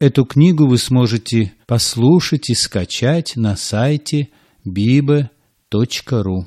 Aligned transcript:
Эту 0.00 0.24
книгу 0.24 0.66
вы 0.66 0.78
сможете 0.78 1.52
послушать 1.66 2.48
и 2.48 2.54
скачать 2.54 3.36
на 3.36 3.54
сайте 3.54 4.30
bibe.ru. 4.66 6.46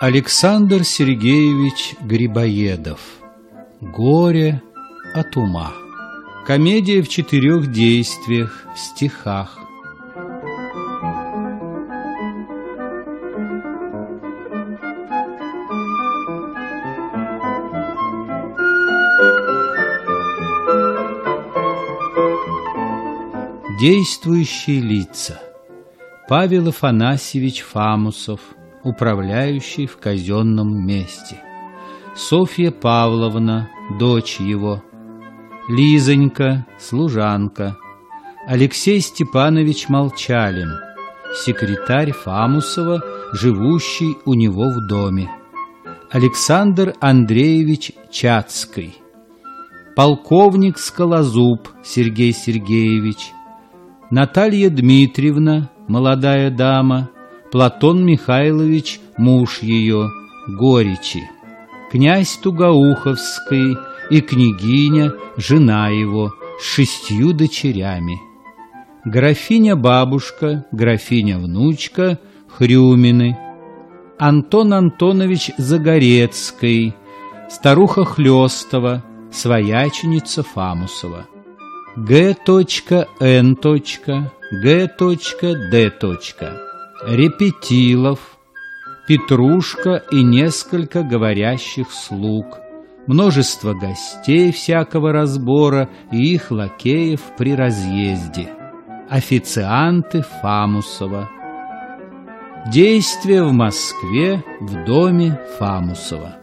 Александр 0.00 0.84
Сергеевич 0.84 1.94
Грибоедов. 2.00 3.00
«Горе 3.80 4.62
от 5.14 5.36
ума» 5.36 5.74
Комедия 6.46 7.02
в 7.02 7.08
четырех 7.08 7.70
действиях, 7.70 8.64
в 8.74 8.78
стихах 8.78 9.61
Действующие 23.82 24.80
лица. 24.80 25.42
Павел 26.28 26.68
Афанасьевич 26.68 27.62
Фамусов, 27.62 28.38
управляющий 28.84 29.88
в 29.88 29.96
казенном 29.96 30.86
месте. 30.86 31.42
Софья 32.14 32.70
Павловна, 32.70 33.70
дочь 33.98 34.38
его. 34.38 34.84
Лизонька, 35.68 36.64
служанка. 36.78 37.76
Алексей 38.46 39.00
Степанович 39.00 39.88
Молчалин, 39.88 40.78
секретарь 41.44 42.12
Фамусова, 42.12 43.02
живущий 43.32 44.16
у 44.24 44.34
него 44.34 44.68
в 44.70 44.86
доме. 44.86 45.28
Александр 46.08 46.94
Андреевич 47.00 47.90
Чацкий. 48.12 48.94
Полковник 49.96 50.78
Скалозуб 50.78 51.68
Сергей 51.82 52.32
Сергеевич– 52.32 53.32
Наталья 54.12 54.68
Дмитриевна, 54.68 55.70
молодая 55.88 56.50
дама, 56.50 57.08
Платон 57.50 58.04
Михайлович, 58.04 59.00
муж 59.16 59.60
ее, 59.62 60.10
Горичи, 60.46 61.22
князь 61.90 62.36
Тугоуховский 62.36 63.78
и 64.10 64.20
княгиня, 64.20 65.14
жена 65.38 65.88
его, 65.88 66.30
с 66.60 66.62
шестью 66.62 67.32
дочерями, 67.32 68.20
графиня-бабушка, 69.06 70.66
графиня-внучка, 70.72 72.18
Хрюмины, 72.48 73.38
Антон 74.18 74.74
Антонович 74.74 75.52
Загорецкий, 75.56 76.92
старуха 77.48 78.04
Хлестова, 78.04 79.02
свояченица 79.32 80.42
Фамусова. 80.42 81.28
Г.Н. 81.96 83.54
Г.Д. 84.64 85.90
Репетилов, 87.06 88.38
Петрушка 89.06 90.02
и 90.10 90.22
несколько 90.22 91.02
говорящих 91.02 91.90
слуг, 91.90 92.46
множество 93.06 93.74
гостей 93.74 94.52
всякого 94.52 95.12
разбора 95.12 95.90
и 96.10 96.34
их 96.34 96.50
лакеев 96.50 97.20
при 97.36 97.54
разъезде, 97.54 98.48
официанты 99.10 100.22
Фамусова. 100.40 101.28
Действие 102.72 103.42
в 103.42 103.52
Москве 103.52 104.42
в 104.60 104.84
доме 104.86 105.38
Фамусова. 105.58 106.41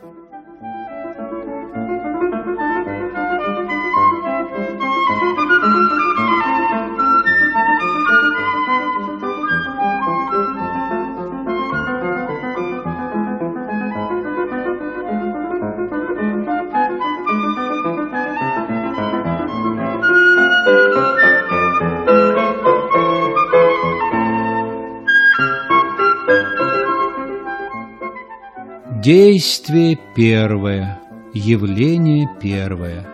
Действие 29.02 29.98
первое, 30.14 31.00
явление 31.34 32.30
первое. 32.42 33.08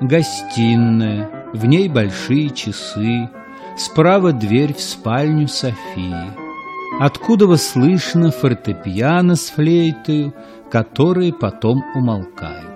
Гостиная, 0.00 1.30
в 1.52 1.66
ней 1.66 1.88
большие 1.88 2.50
часы, 2.50 3.30
справа 3.78 4.32
дверь 4.32 4.74
в 4.74 4.80
спальню 4.80 5.46
Софии. 5.46 6.32
Откуда 6.98 7.46
слышно 7.58 8.32
фортепиано 8.32 9.36
с 9.36 9.50
флейтою, 9.50 10.34
которые 10.68 11.32
потом 11.32 11.80
умолкают. 11.94 12.69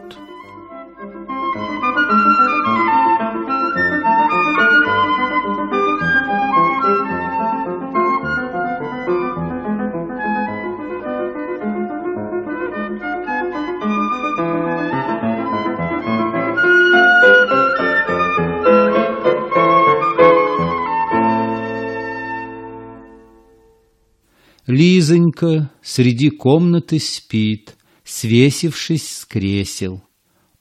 Лизонька 24.66 25.70
среди 25.82 26.30
комнаты 26.30 26.98
спит, 26.98 27.76
свесившись 28.02 29.18
с 29.18 29.24
кресел. 29.24 30.02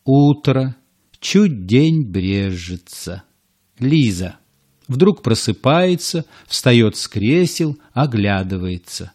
Утро, 0.03 0.75
чуть 1.19 1.65
день 1.65 2.03
брежется. 2.05 3.23
Лиза 3.79 4.37
вдруг 4.87 5.21
просыпается, 5.21 6.25
встает 6.47 6.95
с 6.95 7.07
кресел, 7.07 7.77
оглядывается. 7.93 9.13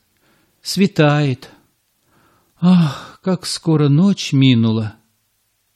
Светает. 0.62 1.50
Ах, 2.60 3.20
как 3.22 3.46
скоро 3.46 3.88
ночь 3.88 4.32
минула. 4.32 4.96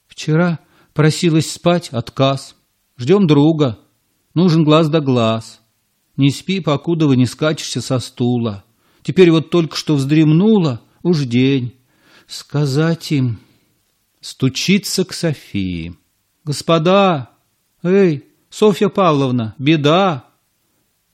Вчера 0.07 0.59
просилась 0.95 1.51
спать, 1.51 1.91
отказ. 1.91 2.57
Ждем 2.97 3.27
друга. 3.27 3.79
Нужен 4.35 4.65
глаз 4.65 4.89
да 4.89 5.01
глаз. 5.01 5.61
Не 6.17 6.31
спи, 6.31 6.61
покуда 6.61 7.07
вы 7.07 7.17
не 7.17 7.27
скачешься 7.27 7.81
со 7.81 7.99
стула. 7.99 8.65
Теперь 9.03 9.31
вот 9.31 9.51
только 9.51 9.77
что 9.77 9.95
вздремнула, 9.97 10.81
уж 11.03 11.25
день. 11.25 11.75
Сказать 12.27 13.11
им, 13.13 13.41
стучиться 14.21 15.05
к 15.05 15.13
Софии. 15.13 15.95
Господа, 16.45 17.31
эй, 17.83 18.25
Софья 18.49 18.89
Павловна, 18.89 19.55
беда. 19.59 20.27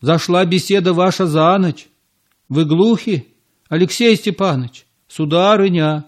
Зашла 0.01 0.45
беседа 0.45 0.93
ваша 0.93 1.27
за 1.27 1.57
ночь. 1.59 1.89
Вы 2.49 2.65
глухи, 2.65 3.29
Алексей 3.69 4.15
Степанович, 4.17 4.87
сударыня. 5.09 6.07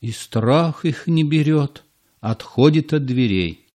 И 0.00 0.12
страх 0.12 0.84
их 0.84 1.06
не 1.06 1.24
берет, 1.24 1.82
отходит 2.20 2.92
от 2.92 3.06
дверей. 3.06 3.66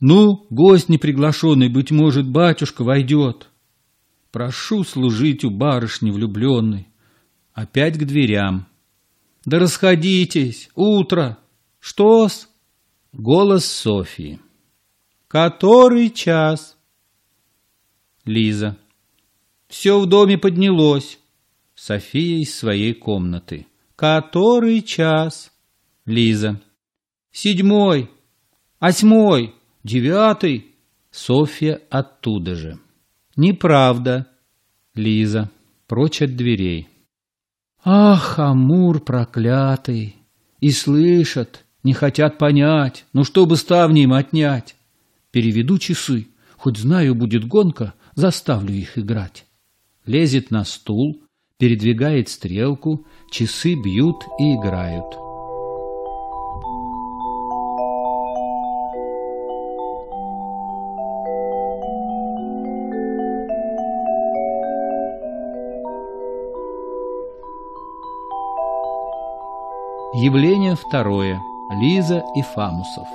Ну, 0.00 0.46
гость 0.48 0.88
неприглашенный, 0.88 1.68
быть 1.68 1.90
может, 1.90 2.26
батюшка 2.26 2.82
войдет. 2.82 3.50
Прошу 4.32 4.82
служить 4.82 5.44
у 5.44 5.50
барышни 5.50 6.10
влюбленной. 6.10 6.88
Опять 7.52 7.98
к 7.98 8.04
дверям. 8.04 8.66
Да 9.44 9.58
расходитесь, 9.58 10.70
утро. 10.74 11.38
Что-с? 11.80 12.48
Голос 13.12 13.66
Софии. 13.66 14.40
Который 15.28 16.08
час? 16.08 16.78
Лиза. 18.24 18.78
Все 19.68 20.00
в 20.00 20.06
доме 20.06 20.38
поднялось. 20.38 21.18
София 21.74 22.38
из 22.38 22.56
своей 22.56 22.94
комнаты. 22.94 23.66
Который 23.96 24.80
час? 24.80 25.52
Лиза. 26.06 26.58
Седьмой, 27.32 28.10
восьмой, 28.80 29.54
девятый. 29.84 30.74
Софья 31.10 31.82
оттуда 31.90 32.54
же. 32.54 32.78
Неправда. 33.36 34.31
Лиза. 34.94 35.50
Прочь 35.86 36.20
от 36.20 36.36
дверей. 36.36 36.88
Ах, 37.84 38.38
Амур 38.38 39.00
проклятый! 39.00 40.16
И 40.60 40.70
слышат, 40.70 41.64
не 41.82 41.94
хотят 41.94 42.38
понять, 42.38 43.04
ну 43.12 43.24
чтобы 43.24 43.56
ставни 43.56 44.02
им 44.02 44.12
отнять. 44.12 44.76
Переведу 45.30 45.78
часы, 45.78 46.28
хоть 46.56 46.76
знаю, 46.76 47.14
будет 47.14 47.46
гонка, 47.46 47.94
заставлю 48.14 48.74
их 48.74 48.98
играть. 48.98 49.46
Лезет 50.04 50.50
на 50.50 50.64
стул, 50.64 51.22
передвигает 51.56 52.28
стрелку, 52.28 53.06
часы 53.30 53.74
бьют 53.74 54.22
и 54.38 54.54
играют. 54.54 55.21
Явление 70.22 70.76
второе. 70.76 71.42
Лиза 71.80 72.22
и 72.36 72.42
Фамусов. 72.42 73.08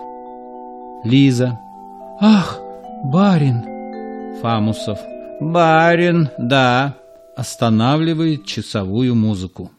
Лиза. 1.06 1.57
Ах, 2.19 2.59
барин. 3.06 4.42
Фамусов. 4.42 5.00
Барин, 5.39 6.27
да. 6.38 6.98
Останавливает 7.38 8.45
часовую 8.45 9.15
музыку. 9.15 9.71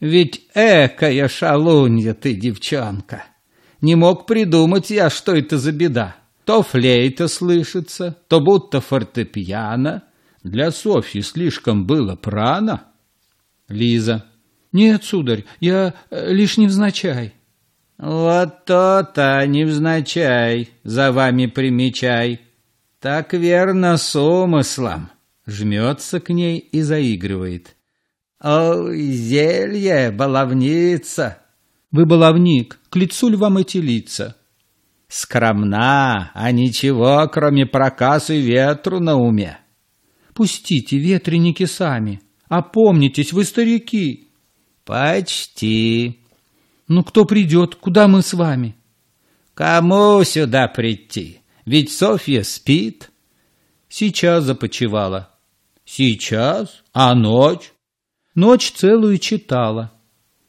Ведь 0.00 0.42
экая 0.54 1.28
шалунья 1.28 2.14
ты, 2.14 2.34
девчонка. 2.34 3.22
Не 3.80 3.94
мог 3.94 4.26
придумать 4.26 4.90
я, 4.90 5.08
что 5.08 5.36
это 5.36 5.58
за 5.58 5.70
беда. 5.70 6.16
То 6.44 6.64
флейта 6.64 7.28
слышится, 7.28 8.16
то 8.26 8.40
будто 8.40 8.80
фортепиано. 8.80 10.02
Для 10.42 10.72
Софьи 10.72 11.20
слишком 11.20 11.86
было 11.86 12.16
прано. 12.16 12.82
Лиза. 13.68 14.24
Нет, 14.72 15.04
сударь, 15.04 15.44
я 15.60 15.94
э, 16.10 16.32
лишь 16.32 16.58
невзначай. 16.58 17.34
Вот 17.98 18.66
то-то 18.66 19.46
невзначай, 19.46 20.68
за 20.84 21.12
вами 21.12 21.46
примечай. 21.46 22.40
Так 23.00 23.32
верно 23.32 23.96
с 23.96 24.14
умыслом. 24.16 25.10
Жмется 25.46 26.20
к 26.20 26.28
ней 26.30 26.58
и 26.58 26.82
заигрывает. 26.82 27.76
Ой, 28.42 29.00
зелье, 29.00 30.10
баловница. 30.10 31.38
Вы 31.90 32.04
баловник, 32.04 32.78
к 32.90 32.96
лицу 32.96 33.28
ли 33.28 33.36
вам 33.36 33.58
эти 33.58 33.78
лица? 33.78 34.36
Скромна, 35.08 36.32
а 36.34 36.50
ничего, 36.50 37.28
кроме 37.32 37.64
проказ 37.64 38.28
и 38.30 38.40
ветру 38.40 39.00
на 39.00 39.16
уме. 39.16 39.58
Пустите 40.34 40.98
ветреники 40.98 41.64
сами, 41.64 42.20
опомнитесь, 42.48 43.32
вы 43.32 43.44
старики. 43.44 44.25
Почти. 44.86 46.20
Ну, 46.88 47.04
кто 47.04 47.26
придет, 47.26 47.74
куда 47.74 48.08
мы 48.08 48.22
с 48.22 48.32
вами? 48.32 48.74
Кому 49.52 50.24
сюда 50.24 50.68
прийти? 50.68 51.42
Ведь 51.66 51.92
Софья 51.92 52.42
спит. 52.42 53.10
Сейчас 53.90 54.44
започивала. 54.44 55.28
Сейчас? 55.84 56.82
А 56.94 57.14
ночь? 57.14 57.74
Ночь 58.34 58.72
целую 58.72 59.18
читала. 59.18 59.92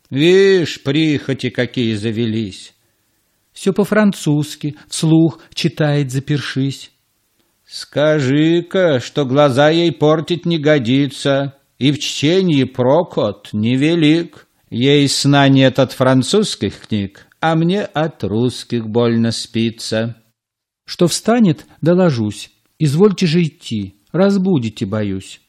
Вишь, 0.09 0.81
прихоти 0.81 1.49
какие 1.49 1.95
завелись 1.95 2.73
все 3.57 3.73
по-французски, 3.73 4.75
вслух 4.87 5.39
читает, 5.51 6.11
запершись. 6.11 6.91
Скажи-ка, 7.65 8.99
что 8.99 9.25
глаза 9.25 9.71
ей 9.71 9.91
портить 9.91 10.45
не 10.45 10.59
годится, 10.59 11.56
и 11.79 11.91
в 11.91 11.99
чтении 11.99 12.63
прокот 12.63 13.49
невелик. 13.53 14.47
Ей 14.69 15.07
сна 15.07 15.47
нет 15.47 15.79
от 15.79 15.93
французских 15.93 16.87
книг, 16.87 17.27
а 17.39 17.55
мне 17.55 17.83
от 17.83 18.23
русских 18.23 18.87
больно 18.87 19.31
спится. 19.31 20.21
Что 20.85 21.07
встанет, 21.07 21.65
доложусь. 21.81 22.51
Извольте 22.79 23.27
же 23.27 23.43
идти, 23.43 23.95
разбудите, 24.11 24.85
боюсь. 24.85 25.41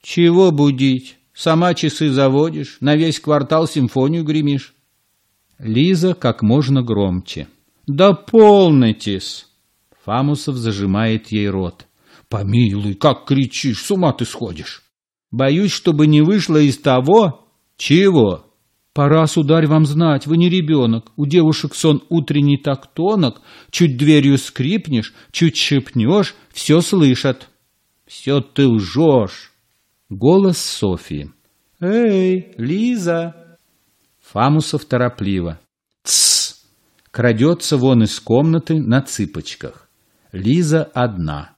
Чего 0.00 0.52
будить? 0.52 1.16
Сама 1.34 1.74
часы 1.74 2.10
заводишь, 2.10 2.76
на 2.80 2.94
весь 2.94 3.18
квартал 3.18 3.66
симфонию 3.66 4.24
гремишь. 4.24 4.74
Лиза 5.58 6.14
как 6.14 6.42
можно 6.42 6.82
громче. 6.82 7.48
«Да 7.86 8.12
полнитесь!» 8.12 9.48
Фамусов 10.04 10.56
зажимает 10.56 11.32
ей 11.32 11.48
рот. 11.48 11.86
«Помилуй, 12.28 12.94
как 12.94 13.26
кричишь, 13.26 13.82
с 13.82 13.90
ума 13.90 14.12
ты 14.12 14.24
сходишь!» 14.24 14.82
«Боюсь, 15.32 15.72
чтобы 15.72 16.06
не 16.06 16.22
вышло 16.22 16.58
из 16.58 16.78
того...» 16.78 17.48
«Чего?» 17.76 18.46
«Пора, 18.92 19.26
сударь, 19.26 19.66
вам 19.66 19.86
знать, 19.86 20.26
вы 20.26 20.36
не 20.36 20.48
ребенок. 20.48 21.10
У 21.16 21.26
девушек 21.26 21.74
сон 21.74 22.02
утренний 22.10 22.58
так 22.58 22.86
тонок, 22.94 23.40
чуть 23.70 23.96
дверью 23.96 24.38
скрипнешь, 24.38 25.14
чуть 25.32 25.56
шепнешь, 25.56 26.36
все 26.52 26.80
слышат». 26.80 27.48
«Все 28.06 28.40
ты 28.40 28.68
лжешь!» 28.68 29.52
Голос 30.10 30.58
Софии. 30.58 31.32
«Эй, 31.80 32.52
Лиза!» 32.58 33.34
Фамусов 34.20 34.84
торопливо. 34.84 35.60
Тсс! 36.02 36.64
Крадется 37.10 37.76
вон 37.76 38.02
из 38.02 38.18
комнаты 38.20 38.80
на 38.80 39.02
цыпочках. 39.02 39.88
Лиза 40.32 40.84
одна. 40.84 41.51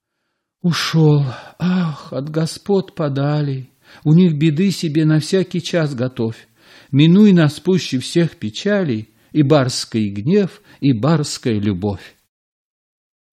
Ушел. 0.64 1.22
Ах, 1.58 2.10
от 2.10 2.30
господ 2.30 2.94
подали. 2.94 3.68
У 4.02 4.14
них 4.14 4.32
беды 4.38 4.70
себе 4.70 5.04
на 5.04 5.20
всякий 5.20 5.60
час 5.60 5.94
готовь. 5.94 6.48
Минуй 6.90 7.34
нас 7.34 7.60
пуще 7.60 7.98
всех 7.98 8.36
печалей, 8.36 9.10
и 9.32 9.42
барский 9.42 10.08
гнев, 10.08 10.62
и 10.80 10.94
барская 10.94 11.60
любовь. 11.60 12.16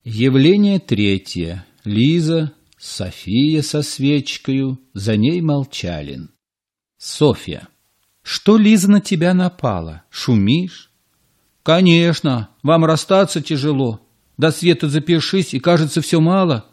Явление 0.03 0.79
третье. 0.79 1.65
Лиза, 1.85 2.51
София 2.77 3.61
со 3.61 3.81
свечкою, 3.81 4.77
за 4.93 5.15
ней 5.15 5.39
Молчалин. 5.39 6.31
Софья. 6.97 7.69
Что, 8.23 8.57
Лиза, 8.57 8.91
на 8.91 8.99
тебя 8.99 9.33
напала? 9.33 10.03
Шумишь? 10.09 10.91
Конечно, 11.63 12.49
вам 12.61 12.83
расстаться 12.83 13.41
тяжело. 13.41 14.05
До 14.37 14.51
света 14.51 14.89
запишись, 14.89 15.53
и 15.53 15.59
кажется, 15.59 16.01
все 16.01 16.19
мало. 16.19 16.70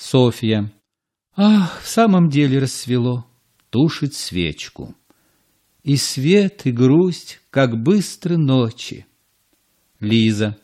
Софья. 0.00 0.72
Ах, 1.36 1.82
в 1.82 1.86
самом 1.86 2.30
деле 2.30 2.58
рассвело. 2.58 3.26
Тушит 3.68 4.14
свечку. 4.14 4.94
И 5.82 5.96
свет, 5.96 6.62
и 6.64 6.72
грусть, 6.72 7.40
как 7.50 7.76
быстро 7.80 8.38
ночи. 8.38 9.06
Лиза. 10.00 10.56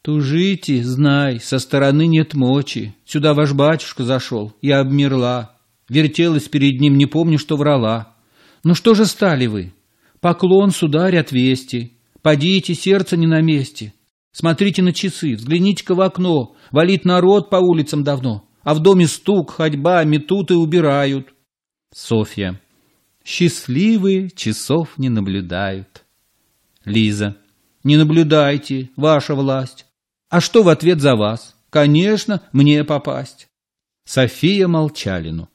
Тужите, 0.00 0.84
знай, 0.84 1.40
со 1.40 1.58
стороны 1.58 2.06
нет 2.06 2.34
мочи. 2.34 2.94
Сюда 3.04 3.34
ваш 3.34 3.52
батюшка 3.52 4.04
зашел, 4.04 4.54
я 4.62 4.78
обмерла. 4.78 5.56
Вертелась 5.88 6.48
перед 6.48 6.80
ним, 6.80 6.96
не 6.96 7.06
помню, 7.06 7.38
что 7.38 7.56
врала. 7.56 8.14
Ну 8.62 8.74
что 8.74 8.94
же 8.94 9.06
стали 9.06 9.48
вы? 9.48 9.74
Поклон, 10.20 10.70
сударь, 10.70 11.16
отвести. 11.16 11.98
Подите, 12.22 12.74
сердце 12.74 13.16
не 13.16 13.26
на 13.26 13.42
месте. 13.42 13.92
Смотрите 14.30 14.82
на 14.82 14.92
часы, 14.92 15.34
взгляните-ка 15.34 15.96
в 15.96 16.00
окно. 16.00 16.54
Валит 16.70 17.04
народ 17.04 17.50
по 17.50 17.56
улицам 17.56 18.04
давно, 18.04 18.47
а 18.68 18.74
в 18.74 18.80
доме 18.80 19.06
стук, 19.06 19.52
ходьба, 19.52 20.04
метут 20.04 20.50
и 20.50 20.54
убирают. 20.54 21.32
Софья. 21.90 22.60
Счастливые 23.24 24.28
часов 24.28 24.98
не 24.98 25.08
наблюдают. 25.08 26.04
Лиза. 26.84 27.38
Не 27.82 27.96
наблюдайте, 27.96 28.90
ваша 28.94 29.34
власть. 29.34 29.86
А 30.28 30.42
что 30.42 30.62
в 30.62 30.68
ответ 30.68 31.00
за 31.00 31.16
вас? 31.16 31.56
Конечно, 31.70 32.42
мне 32.52 32.84
попасть. 32.84 33.48
София 34.04 34.68
Молчалину. 34.68 35.48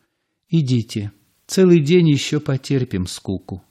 Идите. 0.49 1.11
Целый 1.45 1.81
день 1.81 2.09
еще 2.09 2.39
потерпим 2.39 3.05
скуку. 3.05 3.63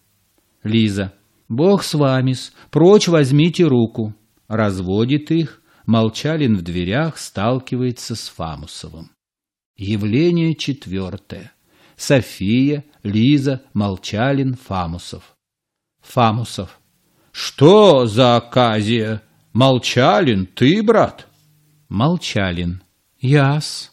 Лиза. 0.62 1.14
Бог 1.48 1.82
с 1.82 1.94
вами-с, 1.94 2.52
прочь 2.70 3.08
возьмите 3.08 3.64
руку. 3.64 4.14
Разводит 4.46 5.32
их, 5.32 5.62
Молчалин 5.84 6.56
в 6.56 6.62
дверях 6.62 7.18
сталкивается 7.18 8.14
с 8.14 8.28
Фамусовым. 8.28 9.10
Явление 9.76 10.54
четвертое. 10.54 11.52
София, 11.96 12.84
Лиза, 13.02 13.62
Молчалин, 13.74 14.54
Фамусов. 14.54 15.34
Фамусов. 16.00 16.78
Что 17.30 18.06
за 18.06 18.36
оказия? 18.36 19.22
Молчалин, 19.52 20.46
ты, 20.46 20.82
брат? 20.82 21.26
Молчалин. 21.88 22.82
Яс. 23.20 23.92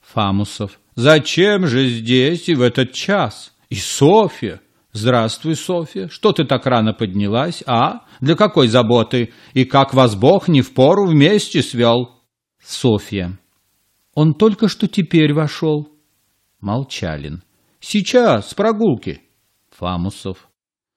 Фамусов. 0.00 0.80
Зачем 0.94 1.66
же 1.66 1.88
здесь 1.88 2.48
и 2.48 2.54
в 2.54 2.62
этот 2.62 2.92
час? 2.92 3.52
И 3.68 3.76
Софья? 3.76 4.60
Здравствуй, 4.92 5.54
Софья. 5.54 6.08
Что 6.08 6.32
ты 6.32 6.44
так 6.44 6.66
рано 6.66 6.92
поднялась, 6.92 7.62
а? 7.66 8.00
Для 8.20 8.34
какой 8.34 8.68
заботы? 8.68 9.32
И 9.52 9.64
как 9.64 9.94
вас 9.94 10.16
Бог 10.16 10.48
не 10.48 10.62
в 10.62 10.72
пору 10.74 11.06
вместе 11.06 11.62
свел? 11.62 12.22
Софья. 12.64 13.38
Он 14.20 14.34
только 14.34 14.66
что 14.66 14.88
теперь 14.88 15.32
вошел. 15.32 15.92
Молчалин. 16.60 17.44
Сейчас, 17.78 18.50
с 18.50 18.54
прогулки. 18.54 19.20
Фамусов. 19.70 20.48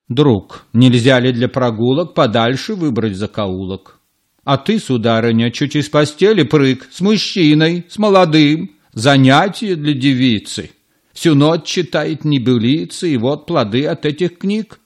Друг, 0.07 0.65
нельзя 0.73 1.19
ли 1.19 1.31
для 1.31 1.47
прогулок 1.47 2.15
подальше 2.15 2.73
выбрать 2.73 3.15
закоулок? 3.15 3.99
А 4.43 4.57
ты, 4.57 4.79
сударыня, 4.79 5.51
чуть 5.51 5.75
из 5.75 5.87
постели 5.87 6.41
прыг, 6.41 6.87
с 6.91 6.99
мужчиной, 6.99 7.85
с 7.87 7.99
молодым, 7.99 8.71
Занятие 8.93 9.75
для 9.75 9.93
девицы. 9.93 10.71
Всю 11.13 11.35
ночь 11.35 11.65
читает 11.65 12.25
небылицы, 12.25 13.11
и 13.11 13.17
вот 13.17 13.45
плоды 13.45 13.85
от 13.85 14.03
этих 14.07 14.39
книг. 14.39 14.79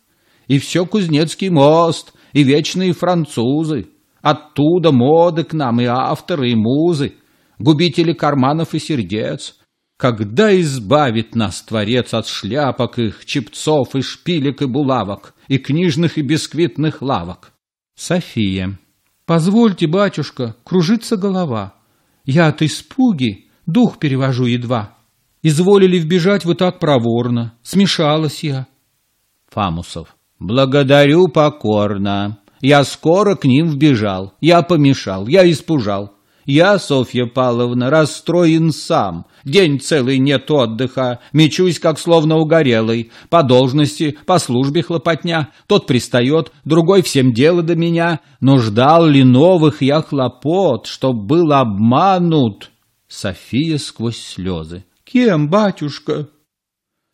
И 0.49 0.59
все 0.59 0.85
Кузнецкий 0.85 1.47
мост, 1.47 2.11
и 2.33 2.43
вечные 2.43 2.91
французы. 2.91 3.87
Оттуда 4.21 4.91
моды 4.91 5.45
к 5.45 5.53
нам, 5.53 5.79
и 5.79 5.85
авторы, 5.85 6.51
и 6.51 6.55
музы, 6.55 7.13
губители 7.59 8.13
карманов 8.13 8.73
и 8.73 8.79
сердец. 8.79 9.57
Когда 9.97 10.59
избавит 10.59 11.35
нас 11.35 11.61
Творец 11.61 12.13
от 12.13 12.27
шляпок 12.27 12.99
их, 12.99 13.25
чепцов 13.25 13.95
и 13.95 14.01
шпилек 14.01 14.61
и 14.61 14.65
булавок, 14.65 15.33
и 15.47 15.57
книжных 15.57 16.17
и 16.17 16.21
бисквитных 16.21 17.01
лавок? 17.01 17.53
София. 17.95 18.77
Позвольте, 19.25 19.87
батюшка, 19.87 20.55
кружится 20.63 21.15
голова. 21.15 21.75
Я 22.25 22.47
от 22.47 22.61
испуги 22.61 23.45
дух 23.65 23.99
перевожу 23.99 24.45
едва. 24.45 24.97
Изволили 25.41 25.97
вбежать 25.99 26.43
вы 26.43 26.55
так 26.55 26.79
проворно, 26.79 27.53
смешалась 27.63 28.43
я. 28.43 28.67
Фамусов. 29.49 30.15
Благодарю 30.39 31.27
покорно. 31.27 32.39
Я 32.61 32.83
скоро 32.83 33.35
к 33.35 33.45
ним 33.45 33.67
вбежал. 33.67 34.33
Я 34.41 34.61
помешал, 34.63 35.27
я 35.27 35.49
испужал. 35.49 36.14
Я, 36.45 36.77
Софья 36.77 37.25
Павловна, 37.25 37.89
расстроен 37.89 38.71
сам. 38.71 39.25
День 39.43 39.79
целый 39.79 40.19
нет 40.19 40.49
отдыха, 40.51 41.19
мечусь, 41.33 41.79
как 41.79 41.97
словно 41.97 42.37
угорелый. 42.37 43.11
По 43.29 43.41
должности, 43.41 44.17
по 44.25 44.37
службе 44.37 44.83
хлопотня. 44.83 45.49
Тот 45.67 45.87
пристает, 45.87 46.51
другой 46.63 47.01
всем 47.01 47.33
дело 47.33 47.63
до 47.63 47.75
меня. 47.75 48.19
Но 48.41 48.59
ждал 48.59 49.05
ли 49.07 49.23
новых 49.23 49.81
я 49.81 50.01
хлопот, 50.01 50.85
чтоб 50.85 51.15
был 51.15 51.51
обманут? 51.51 52.71
София 53.07 53.77
сквозь 53.77 54.17
слезы. 54.17 54.85
Кем, 55.03 55.49
батюшка? 55.49 56.27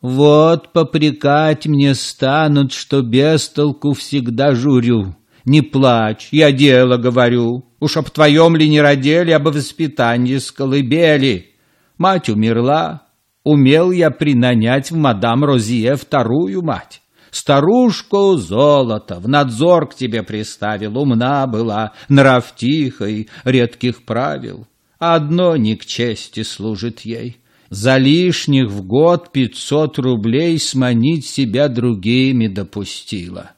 Вот 0.02 0.74
попрекать 0.74 1.68
мне 1.68 1.94
станут, 1.94 2.74
что 2.74 3.02
без 3.02 3.48
толку 3.50 3.94
всегда 3.94 4.56
журю. 4.56 5.16
Не 5.46 5.62
плачь, 5.62 6.30
я 6.32 6.52
дело 6.52 6.98
говорю. 6.98 7.66
Уж 7.80 7.98
об 7.98 8.10
твоем 8.10 8.56
ли 8.56 8.70
не 8.70 8.82
родили, 8.82 9.32
об 9.32 9.48
воспитании 9.48 10.38
с 10.38 10.52
колыбели. 10.52 11.52
Мать 11.98 12.30
умерла, 12.30 13.08
умел 13.44 13.92
я 13.92 14.12
принанять 14.12 14.92
в 14.92 14.96
мадам 14.96 15.44
Розье 15.44 15.96
вторую 15.96 16.62
мать. 16.62 17.02
Старушку 17.32 18.36
золото 18.36 19.20
в 19.20 19.28
надзор 19.28 19.90
к 19.90 19.96
тебе 19.96 20.22
приставил, 20.22 20.98
умна 20.98 21.48
была, 21.48 21.94
нрав 22.10 22.56
тихой, 22.56 23.30
редких 23.46 24.04
правил. 24.04 24.68
Одно 25.00 25.56
не 25.56 25.76
к 25.76 25.86
чести 25.86 26.44
служит 26.44 27.02
ей 27.02 27.42
за 27.72 27.96
лишних 27.96 28.70
в 28.70 28.86
год 28.86 29.32
пятьсот 29.32 29.98
рублей 29.98 30.60
сманить 30.60 31.26
себя 31.26 31.70
другими 31.70 32.48
допустила. 32.48 33.52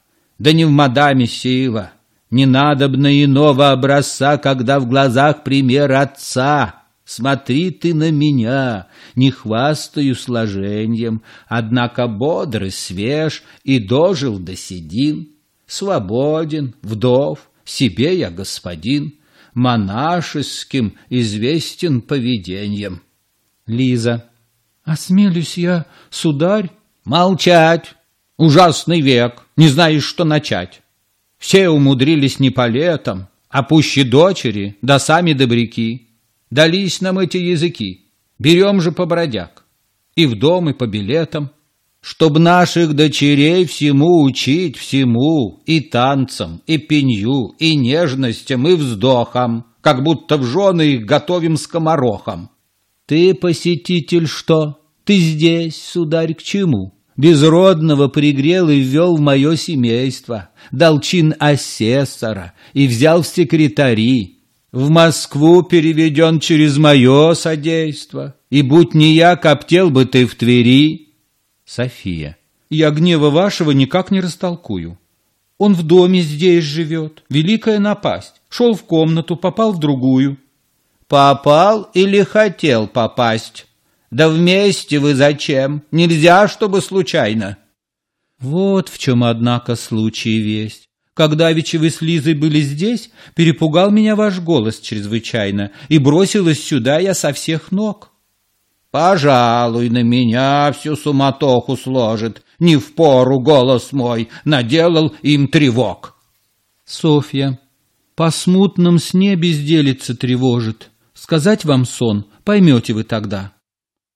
Да 0.44 0.52
не 0.52 0.66
в 0.66 0.70
мадаме 0.70 1.26
сила, 1.26 1.92
не 2.30 2.44
надобно 2.44 3.24
иного 3.24 3.70
образца, 3.70 4.36
когда 4.36 4.78
в 4.78 4.86
глазах 4.86 5.42
пример 5.42 5.90
отца. 5.92 6.82
Смотри 7.06 7.70
ты 7.70 7.94
на 7.94 8.10
меня, 8.10 8.88
не 9.14 9.30
хвастаю 9.30 10.14
сложением, 10.14 11.22
однако 11.48 12.08
бодрый, 12.08 12.72
свеж 12.72 13.42
и 13.62 13.78
дожил 13.78 14.38
до 14.38 14.54
седин. 14.54 15.30
Свободен, 15.66 16.74
вдов, 16.82 17.50
себе 17.64 18.18
я 18.18 18.30
господин, 18.30 19.14
монашеским 19.54 20.98
известен 21.08 22.02
поведением. 22.02 23.00
Лиза. 23.66 24.28
Осмелюсь 24.84 25.56
я, 25.56 25.86
сударь? 26.10 26.68
Молчать! 27.06 27.94
Ужасный 28.36 29.00
век, 29.00 29.46
не 29.56 29.68
знаешь, 29.68 30.04
что 30.04 30.24
начать. 30.24 30.82
Все 31.38 31.68
умудрились 31.68 32.40
не 32.40 32.50
по 32.50 32.66
летам, 32.66 33.28
а 33.48 33.62
пуще 33.62 34.02
дочери, 34.02 34.76
да 34.82 34.98
сами 34.98 35.34
добряки. 35.34 36.08
Дались 36.50 37.00
нам 37.00 37.20
эти 37.20 37.36
языки, 37.36 38.06
берем 38.38 38.80
же 38.80 38.90
по 38.90 39.06
бродяг. 39.06 39.64
И 40.16 40.26
в 40.26 40.36
дом, 40.38 40.70
и 40.70 40.72
по 40.72 40.86
билетам. 40.86 41.50
Чтоб 42.00 42.38
наших 42.38 42.94
дочерей 42.94 43.64
всему 43.64 44.22
учить, 44.22 44.76
всему, 44.76 45.62
и 45.64 45.80
танцам, 45.80 46.60
и 46.66 46.76
пенью, 46.76 47.54
и 47.58 47.76
нежностям, 47.76 48.68
и 48.68 48.74
вздохам, 48.74 49.66
как 49.80 50.02
будто 50.02 50.36
в 50.36 50.44
жены 50.44 50.94
их 50.94 51.06
готовим 51.06 51.56
скоморохам. 51.56 52.50
Ты, 53.06 53.32
посетитель, 53.34 54.26
что? 54.26 54.80
Ты 55.04 55.16
здесь, 55.16 55.82
сударь, 55.82 56.34
к 56.34 56.42
чему? 56.42 56.94
Безродного 57.16 58.08
пригрел 58.08 58.68
и 58.68 58.80
ввел 58.80 59.16
в 59.16 59.20
мое 59.20 59.56
семейство, 59.56 60.50
дал 60.72 61.00
чин 61.00 61.34
асессора 61.38 62.54
и 62.72 62.88
взял 62.88 63.22
в 63.22 63.26
секретари. 63.26 64.40
В 64.72 64.90
Москву 64.90 65.62
переведен 65.62 66.40
через 66.40 66.76
мое 66.78 67.34
содейство, 67.34 68.34
и 68.50 68.62
будь 68.62 68.92
не 68.92 69.14
я, 69.14 69.36
коптел 69.36 69.90
бы 69.90 70.04
ты 70.04 70.26
в 70.26 70.34
Твери. 70.34 71.10
София. 71.64 72.36
Я 72.70 72.90
гнева 72.90 73.30
вашего 73.30 73.70
никак 73.70 74.10
не 74.10 74.20
растолкую. 74.20 74.98
Он 75.58 75.74
в 75.74 75.84
доме 75.84 76.20
здесь 76.20 76.64
живет, 76.64 77.22
великая 77.28 77.78
напасть. 77.78 78.42
Шел 78.48 78.74
в 78.74 78.82
комнату, 78.82 79.36
попал 79.36 79.72
в 79.72 79.78
другую. 79.78 80.38
Попал 81.06 81.88
или 81.94 82.22
хотел 82.22 82.88
попасть? 82.88 83.66
Да 84.14 84.28
вместе 84.28 85.00
вы 85.00 85.16
зачем? 85.16 85.82
Нельзя, 85.90 86.46
чтобы 86.46 86.80
случайно. 86.80 87.58
Вот 88.38 88.88
в 88.88 88.96
чем, 88.96 89.24
однако, 89.24 89.74
случай 89.74 90.38
весть. 90.38 90.88
Когда 91.14 91.50
вече 91.50 91.78
вы 91.78 91.90
с 91.90 92.00
Лизой 92.00 92.34
были 92.34 92.60
здесь, 92.60 93.10
перепугал 93.34 93.90
меня 93.90 94.14
ваш 94.14 94.38
голос 94.38 94.78
чрезвычайно, 94.78 95.72
и 95.88 95.98
бросилась 95.98 96.62
сюда 96.62 97.00
я 97.00 97.12
со 97.12 97.32
всех 97.32 97.72
ног. 97.72 98.12
Пожалуй, 98.92 99.88
на 99.88 100.04
меня 100.04 100.70
всю 100.70 100.94
суматоху 100.94 101.76
сложит, 101.76 102.44
не 102.60 102.76
в 102.76 102.94
пору 102.94 103.40
голос 103.40 103.90
мой 103.90 104.28
наделал 104.44 105.12
им 105.22 105.48
тревог. 105.48 106.14
Софья, 106.84 107.58
по 108.14 108.30
смутном 108.30 109.00
сне 109.00 109.34
безделица 109.34 110.16
тревожит. 110.16 110.90
Сказать 111.14 111.64
вам 111.64 111.84
сон, 111.84 112.26
поймете 112.44 112.92
вы 112.92 113.02
тогда. 113.02 113.53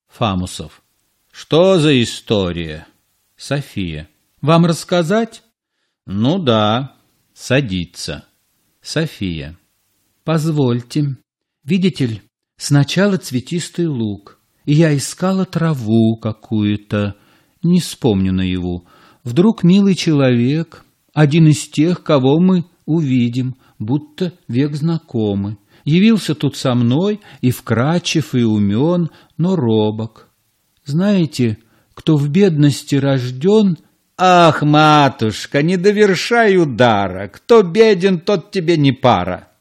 Фамусов. 0.09 0.83
Что 1.31 1.79
за 1.79 2.03
история? 2.03 2.87
София. 3.37 4.09
Вам 4.41 4.67
рассказать? 4.67 5.43
Ну 6.07 6.39
да. 6.39 6.97
Садиться. 7.35 8.25
София. 8.83 9.57
Позвольте. 10.25 11.17
Видите 11.65 12.07
ли, 12.07 12.23
сначала 12.57 13.19
цветистый 13.19 13.87
луг, 13.87 14.41
и 14.65 14.75
я 14.75 14.97
искала 14.97 15.45
траву 15.45 16.17
какую-то, 16.17 17.15
не 17.63 17.81
вспомню 17.81 18.33
наяву. 18.33 18.87
Вдруг 19.23 19.63
милый 19.63 19.95
человек, 19.95 20.85
один 21.13 21.47
из 21.49 21.69
тех, 21.69 22.03
кого 22.03 22.41
мы 22.41 22.65
увидим, 22.87 23.57
будто 23.79 24.33
век 24.49 24.75
знакомый 24.75 25.59
явился 25.89 26.35
тут 26.35 26.57
со 26.57 26.75
мной 26.75 27.21
и 27.41 27.51
вкрадчив, 27.51 28.35
и 28.35 28.43
умен, 28.43 29.11
но 29.37 29.57
робок. 29.57 30.29
Знаете, 30.85 31.59
кто 31.95 32.17
в 32.17 32.29
бедности 32.29 32.95
рожден... 32.95 33.77
Ах, 34.21 34.63
матушка, 34.63 35.63
не 35.63 35.77
довершай 35.77 36.57
удара, 36.57 37.29
кто 37.29 37.63
беден, 37.63 38.19
тот 38.19 38.51
тебе 38.51 38.77
не 38.77 38.91
пара. 38.91 39.53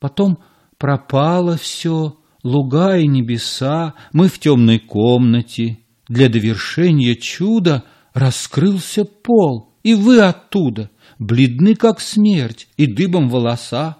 Потом 0.00 0.38
пропало 0.78 1.56
все, 1.56 2.16
луга 2.42 2.96
и 2.96 3.06
небеса, 3.06 3.94
мы 4.12 4.26
в 4.26 4.40
темной 4.40 4.80
комнате. 4.80 5.78
Для 6.08 6.28
довершения 6.28 7.14
чуда 7.14 7.84
раскрылся 8.12 9.04
пол, 9.04 9.76
и 9.84 9.94
вы 9.94 10.20
оттуда, 10.20 10.90
бледны, 11.20 11.76
как 11.76 12.00
смерть, 12.00 12.66
и 12.76 12.86
дыбом 12.86 13.28
волоса. 13.28 13.98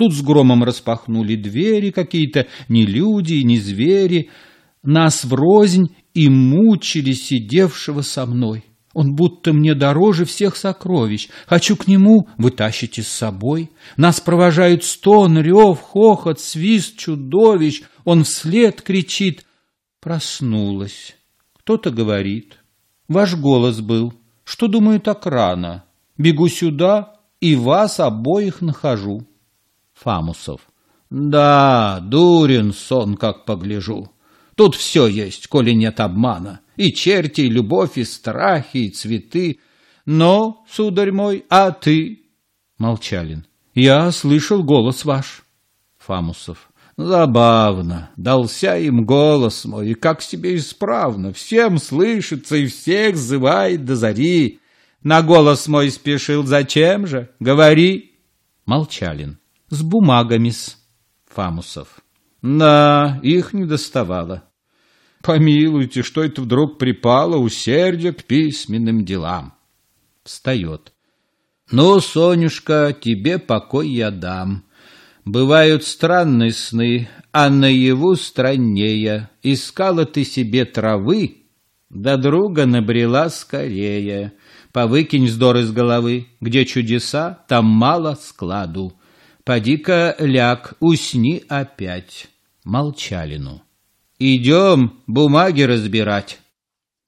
Тут 0.00 0.14
с 0.14 0.22
громом 0.22 0.64
распахнули 0.64 1.36
двери 1.36 1.90
какие-то, 1.90 2.46
ни 2.70 2.86
люди, 2.86 3.34
ни 3.42 3.56
звери. 3.56 4.30
Нас 4.82 5.26
врознь 5.26 5.94
и 6.14 6.30
мучили 6.30 7.12
сидевшего 7.12 8.00
со 8.00 8.24
мной. 8.24 8.64
Он 8.94 9.14
будто 9.14 9.52
мне 9.52 9.74
дороже 9.74 10.24
всех 10.24 10.56
сокровищ. 10.56 11.28
Хочу 11.46 11.76
к 11.76 11.86
нему, 11.86 12.26
вы 12.38 12.50
тащите 12.50 13.02
с 13.02 13.08
собой. 13.08 13.72
Нас 13.98 14.22
провожают 14.22 14.84
стон, 14.84 15.38
рев, 15.38 15.78
хохот, 15.82 16.40
свист 16.40 16.96
чудовищ. 16.96 17.82
Он 18.06 18.24
вслед 18.24 18.80
кричит. 18.80 19.44
Проснулась. 20.00 21.14
Кто-то 21.58 21.90
говорит. 21.90 22.56
Ваш 23.06 23.36
голос 23.36 23.82
был. 23.82 24.14
Что, 24.44 24.66
думаю, 24.66 24.98
так 24.98 25.26
рано? 25.26 25.84
Бегу 26.16 26.48
сюда 26.48 27.16
и 27.42 27.54
вас 27.54 28.00
обоих 28.00 28.62
нахожу. 28.62 29.26
Фамусов. 30.00 30.62
Да, 31.10 32.00
дурен 32.00 32.72
сон, 32.72 33.16
как 33.16 33.44
погляжу. 33.44 34.10
Тут 34.56 34.74
все 34.74 35.06
есть, 35.06 35.46
коли 35.48 35.72
нет 35.72 36.00
обмана. 36.00 36.60
И 36.76 36.92
черти, 36.92 37.42
и 37.42 37.50
любовь, 37.50 37.98
и 37.98 38.04
страхи, 38.04 38.78
и 38.78 38.90
цветы. 38.90 39.60
Но, 40.06 40.64
сударь 40.70 41.12
мой, 41.12 41.44
а 41.50 41.70
ты? 41.70 42.22
Молчалин. 42.78 43.46
Я 43.74 44.10
слышал 44.10 44.62
голос 44.62 45.04
ваш. 45.04 45.42
Фамусов. 45.98 46.70
Забавно, 46.96 48.10
дался 48.16 48.78
им 48.78 49.04
голос 49.04 49.64
мой, 49.64 49.90
и 49.90 49.94
как 49.94 50.20
себе 50.20 50.56
исправно, 50.56 51.32
всем 51.32 51.78
слышится 51.78 52.56
и 52.56 52.66
всех 52.66 53.16
зывает 53.16 53.84
до 53.84 53.96
зари. 53.96 54.60
На 55.02 55.22
голос 55.22 55.66
мой 55.66 55.90
спешил, 55.90 56.44
зачем 56.44 57.06
же? 57.06 57.30
Говори. 57.38 58.18
Молчалин. 58.66 59.40
С 59.70 59.82
бумагами-с. 59.82 60.76
Фамусов. 61.26 62.00
Да, 62.42 63.20
их 63.22 63.52
не 63.52 63.66
доставало. 63.66 64.42
Помилуйте, 65.22 66.02
что 66.02 66.24
это 66.24 66.42
вдруг 66.42 66.76
припало 66.76 67.36
усердие 67.36 68.12
к 68.12 68.24
письменным 68.24 69.04
делам. 69.04 69.54
Встает. 70.24 70.92
Ну, 71.70 72.00
Сонюшка, 72.00 72.96
тебе 73.00 73.38
покой 73.38 73.90
я 73.90 74.10
дам. 74.10 74.64
Бывают 75.24 75.84
странные 75.84 76.50
сны, 76.50 77.08
а 77.30 77.48
наяву 77.48 78.16
страннее. 78.16 79.30
Искала 79.44 80.04
ты 80.04 80.24
себе 80.24 80.64
травы, 80.64 81.44
да 81.90 82.16
друга 82.16 82.66
набрела 82.66 83.28
скорее. 83.28 84.32
Повыкинь 84.72 85.26
вздор 85.26 85.58
из 85.58 85.70
головы, 85.70 86.26
где 86.40 86.64
чудеса, 86.64 87.44
там 87.46 87.66
мало 87.66 88.18
складу. 88.20 88.94
Поди-ка 89.44 90.16
ляг, 90.18 90.74
усни 90.80 91.42
опять. 91.48 92.28
Молчалину. 92.64 93.62
Идем 94.18 95.00
бумаги 95.06 95.62
разбирать. 95.62 96.38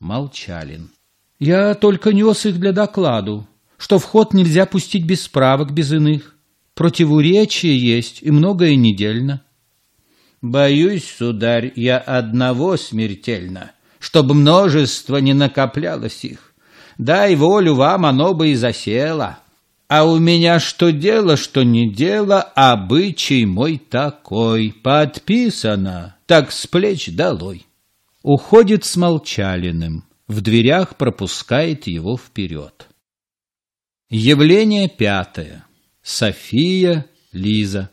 Молчалин. 0.00 0.90
Я 1.38 1.74
только 1.74 2.12
нес 2.12 2.46
их 2.46 2.58
для 2.58 2.72
докладу, 2.72 3.46
что 3.76 3.98
в 3.98 4.04
ход 4.04 4.32
нельзя 4.32 4.64
пустить 4.64 5.04
без 5.04 5.24
справок, 5.24 5.72
без 5.72 5.92
иных. 5.92 6.34
Противоречие 6.74 7.76
есть, 7.76 8.22
и 8.22 8.30
многое 8.30 8.76
недельно. 8.76 9.42
Боюсь, 10.40 11.04
сударь, 11.04 11.72
я 11.76 11.98
одного 11.98 12.76
смертельно, 12.76 13.72
чтобы 13.98 14.34
множество 14.34 15.18
не 15.18 15.34
накоплялось 15.34 16.24
их. 16.24 16.54
Дай 16.96 17.34
волю 17.36 17.74
вам, 17.74 18.06
оно 18.06 18.34
бы 18.34 18.48
и 18.48 18.54
засело. 18.54 19.38
А 19.94 20.06
у 20.06 20.18
меня 20.18 20.58
что 20.58 20.90
дело, 20.90 21.36
что 21.36 21.64
не 21.64 21.86
дело, 21.86 22.40
обычай 22.40 23.44
мой 23.44 23.76
такой. 23.76 24.72
Подписано, 24.82 26.16
так 26.24 26.50
с 26.50 26.66
плеч 26.66 27.10
долой. 27.14 27.66
Уходит 28.22 28.86
с 28.86 28.96
Молчалиным, 28.96 30.04
в 30.26 30.40
дверях 30.40 30.96
пропускает 30.96 31.88
его 31.88 32.16
вперед. 32.16 32.88
Явление 34.08 34.88
пятое. 34.88 35.66
София, 36.02 37.04
Лиза. 37.32 37.90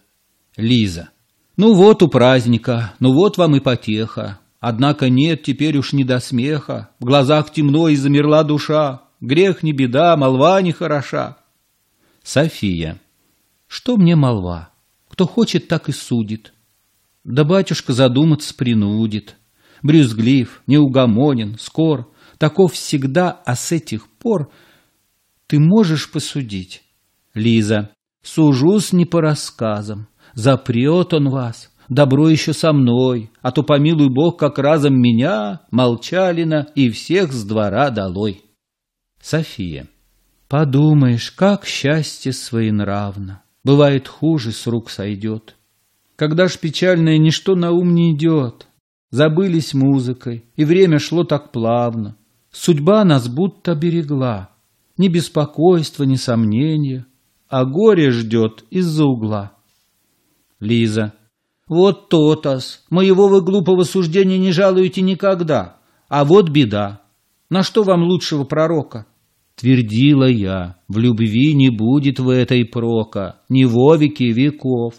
Лиза. 0.56 1.10
Ну 1.58 1.74
вот 1.74 2.02
у 2.02 2.08
праздника, 2.08 2.94
ну 3.02 3.12
вот 3.12 3.38
вам 3.38 3.58
и 3.58 3.60
потеха. 3.60 4.40
Однако 4.62 5.10
нет, 5.10 5.44
теперь 5.44 5.78
уж 5.78 5.92
не 5.92 6.06
до 6.06 6.22
смеха. 6.22 6.92
В 7.02 7.04
глазах 7.04 7.52
темно 7.52 7.90
и 7.90 7.98
замерла 7.98 8.46
душа. 8.46 9.02
Грех 9.20 9.64
не 9.64 9.74
беда, 9.74 10.16
молва 10.16 10.62
не 10.62 10.72
хороша. 10.72 11.39
София. 12.30 13.02
Что 13.66 13.98
мне 13.98 14.16
молва? 14.16 14.70
Кто 15.10 15.26
хочет, 15.26 15.68
так 15.68 15.90
и 15.90 15.92
судит. 15.92 16.54
Да 17.24 17.44
батюшка 17.44 17.92
задуматься 17.92 18.54
принудит. 18.54 19.36
Брюзглив, 19.82 20.62
неугомонен, 20.68 21.58
скор. 21.58 22.14
Таков 22.38 22.74
всегда, 22.74 23.32
а 23.32 23.56
с 23.56 23.72
этих 23.72 24.08
пор 24.08 24.52
ты 25.48 25.58
можешь 25.58 26.12
посудить. 26.12 26.84
Лиза. 27.34 27.90
Сужусь 28.22 28.94
не 28.94 29.06
по 29.06 29.22
рассказам. 29.22 30.08
Запрет 30.36 31.16
он 31.16 31.30
вас. 31.30 31.74
Добро 31.90 32.30
еще 32.30 32.54
со 32.54 32.74
мной, 32.74 33.32
а 33.42 33.52
то 33.52 33.64
помилуй 33.64 34.14
Бог, 34.14 34.38
как 34.38 34.60
разом 34.60 34.94
меня, 35.02 35.62
Молчалина 35.72 36.68
и 36.76 36.92
всех 36.92 37.34
с 37.34 37.44
двора 37.44 37.90
долой. 37.90 38.44
София. 39.20 39.88
Подумаешь, 40.50 41.32
как 41.32 41.64
счастье 41.64 42.34
своенравно. 42.34 43.44
Бывает 43.64 44.08
хуже, 44.08 44.52
с 44.52 44.66
рук 44.66 44.90
сойдет. 44.90 45.56
Когда 46.16 46.48
ж 46.48 46.58
печальное 46.58 47.20
ничто 47.20 47.56
на 47.56 47.72
ум 47.72 47.94
не 47.94 48.16
идет. 48.16 48.66
Забылись 49.12 49.76
музыкой, 49.76 50.46
и 50.56 50.66
время 50.66 50.98
шло 50.98 51.24
так 51.24 51.52
плавно. 51.52 52.18
Судьба 52.52 53.06
нас 53.06 53.28
будто 53.28 53.76
берегла. 53.76 54.50
Ни 54.98 55.08
беспокойства, 55.08 56.04
ни 56.04 56.16
сомнения, 56.16 57.06
а 57.48 57.64
горе 57.64 58.10
ждет 58.10 58.66
из-за 58.72 59.06
угла. 59.06 59.54
Лиза. 60.60 61.14
Вот 61.68 62.10
то-тос, 62.10 62.84
моего 62.90 63.28
вы 63.28 63.42
глупого 63.42 63.84
суждения 63.84 64.40
не 64.40 64.52
жалуете 64.52 65.02
никогда. 65.02 65.78
А 66.08 66.26
вот 66.26 66.50
беда. 66.50 67.02
На 67.52 67.62
что 67.62 67.84
вам 67.84 68.02
лучшего 68.02 68.46
пророка? 68.46 69.06
Твердила 69.60 70.24
я, 70.24 70.78
в 70.88 71.00
любви 71.00 71.54
не 71.54 71.70
будет 71.70 72.18
в 72.18 72.30
этой 72.30 72.64
прока, 72.64 73.42
ни 73.50 73.66
вовеки 73.66 74.24
веков. 74.24 74.94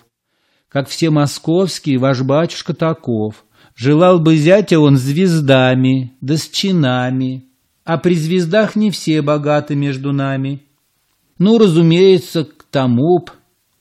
Как 0.69 0.87
все 0.87 1.09
московские, 1.09 1.97
ваш 1.97 2.21
батюшка 2.21 2.75
таков. 2.75 3.47
Желал 3.75 4.21
бы 4.21 4.37
зятя 4.37 4.79
он 4.79 4.99
звездами, 4.99 6.13
да 6.21 6.37
с 6.37 6.47
чинами, 6.51 7.47
а 7.85 7.97
при 7.97 8.15
звездах 8.15 8.77
не 8.77 8.91
все 8.91 9.23
богаты 9.23 9.77
между 9.77 10.13
нами. 10.13 10.61
Ну, 11.39 11.57
разумеется, 11.57 12.45
к 12.45 12.65
тому 12.71 13.21
б 13.21 13.33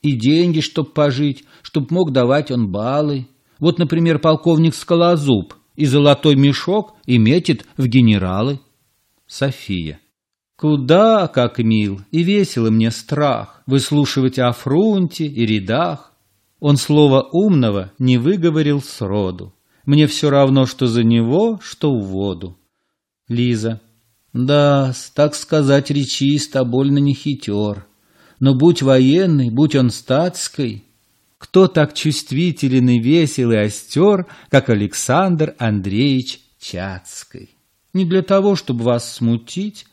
и 0.02 0.14
деньги, 0.14 0.62
чтоб 0.62 0.94
пожить, 0.94 1.44
чтоб 1.62 1.92
мог 1.92 2.14
давать 2.14 2.52
он 2.52 2.72
баллы. 2.72 3.28
Вот, 3.60 3.80
например, 3.80 4.20
полковник 4.20 4.74
Скалозуб 4.74 5.56
и 5.76 5.86
золотой 5.86 6.38
мешок 6.38 6.94
и 7.06 7.18
метит 7.18 7.66
в 7.76 7.86
генералы. 7.86 8.62
София. 9.28 10.00
Куда 10.60 11.30
как 11.30 11.60
мил 11.60 12.02
и 12.12 12.22
весело 12.22 12.70
мне 12.70 12.92
страх 12.92 13.62
Выслушивать 13.66 14.40
о 14.40 14.52
фрунте 14.52 15.26
и 15.26 15.46
рядах. 15.46 16.12
Он 16.60 16.76
слова 16.76 17.30
умного 17.32 17.94
не 17.98 18.18
выговорил 18.18 18.82
сроду. 18.82 19.54
Мне 19.86 20.06
все 20.06 20.30
равно, 20.30 20.66
что 20.66 20.88
за 20.88 21.06
него, 21.06 21.62
что 21.64 21.96
в 21.96 22.04
воду. 22.08 22.58
Лиза. 23.30 23.80
Да, 24.34 24.92
так 25.16 25.36
сказать, 25.36 25.92
речист, 25.92 26.58
больно 26.66 26.98
не 26.98 27.14
хитер. 27.14 27.86
Но 28.42 28.54
будь 28.54 28.82
военный, 28.82 29.52
будь 29.52 29.78
он 29.78 29.92
статской, 29.92 30.84
кто 31.38 31.68
так 31.68 31.94
чувствителен 31.94 32.90
и 32.90 33.00
весел 33.00 33.52
и 33.52 33.56
остер, 33.56 34.28
как 34.50 34.70
Александр 34.70 35.56
Андреевич 35.58 36.42
Чацкий? 36.60 37.56
Не 37.94 38.04
для 38.04 38.24
того, 38.24 38.56
чтобы 38.58 38.84
вас 38.84 39.14
смутить, 39.14 39.86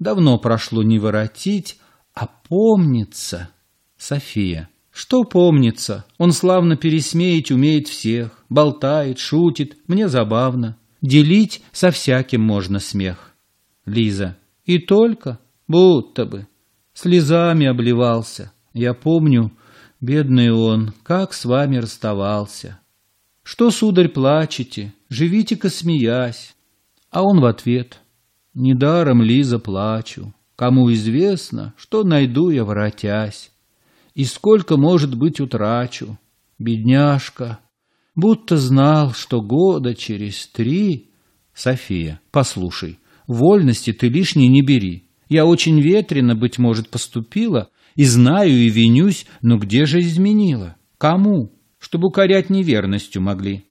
Давно 0.00 0.38
прошло 0.38 0.82
не 0.82 0.98
воротить, 0.98 1.78
а 2.14 2.26
помнится. 2.26 3.50
София. 3.96 4.70
Что 4.90 5.24
помнится? 5.24 6.06
Он 6.18 6.32
славно 6.32 6.76
пересмеять 6.76 7.50
умеет 7.50 7.86
всех. 7.86 8.44
Болтает, 8.48 9.18
шутит, 9.18 9.76
мне 9.86 10.08
забавно. 10.08 10.76
Делить 11.02 11.62
со 11.70 11.90
всяким 11.90 12.40
можно 12.40 12.80
смех. 12.80 13.34
Лиза. 13.84 14.36
И 14.64 14.78
только, 14.78 15.38
будто 15.68 16.24
бы. 16.24 16.48
Слезами 16.94 17.66
обливался. 17.66 18.52
Я 18.72 18.94
помню, 18.94 19.52
бедный 20.00 20.50
он, 20.50 20.92
как 21.02 21.34
с 21.34 21.44
вами 21.44 21.76
расставался. 21.76 22.80
Что, 23.42 23.70
сударь, 23.70 24.08
плачете? 24.08 24.94
Живите-ка 25.10 25.68
смеясь. 25.68 26.56
А 27.10 27.22
он 27.22 27.40
в 27.40 27.44
ответ. 27.44 27.99
Недаром, 28.54 29.22
Лиза, 29.22 29.58
плачу. 29.58 30.34
Кому 30.56 30.92
известно, 30.92 31.74
что 31.76 32.04
найду 32.04 32.50
я, 32.50 32.64
воротясь. 32.64 33.50
И 34.14 34.24
сколько, 34.24 34.76
может 34.76 35.16
быть, 35.16 35.40
утрачу. 35.40 36.18
Бедняжка, 36.58 37.60
будто 38.14 38.56
знал, 38.56 39.12
что 39.12 39.40
года 39.40 39.94
через 39.94 40.46
три... 40.46 41.10
София, 41.54 42.20
послушай, 42.30 42.98
вольности 43.26 43.92
ты 43.92 44.08
лишней 44.08 44.48
не 44.48 44.62
бери. 44.62 45.08
Я 45.28 45.46
очень 45.46 45.80
ветрено, 45.80 46.34
быть 46.34 46.58
может, 46.58 46.90
поступила, 46.90 47.70
и 47.94 48.04
знаю, 48.04 48.50
и 48.50 48.68
винюсь, 48.68 49.26
но 49.42 49.58
где 49.58 49.86
же 49.86 50.00
изменила? 50.00 50.76
Кому? 50.98 51.52
Чтобы 51.78 52.08
укорять 52.08 52.50
неверностью 52.50 53.22
могли. 53.22 53.64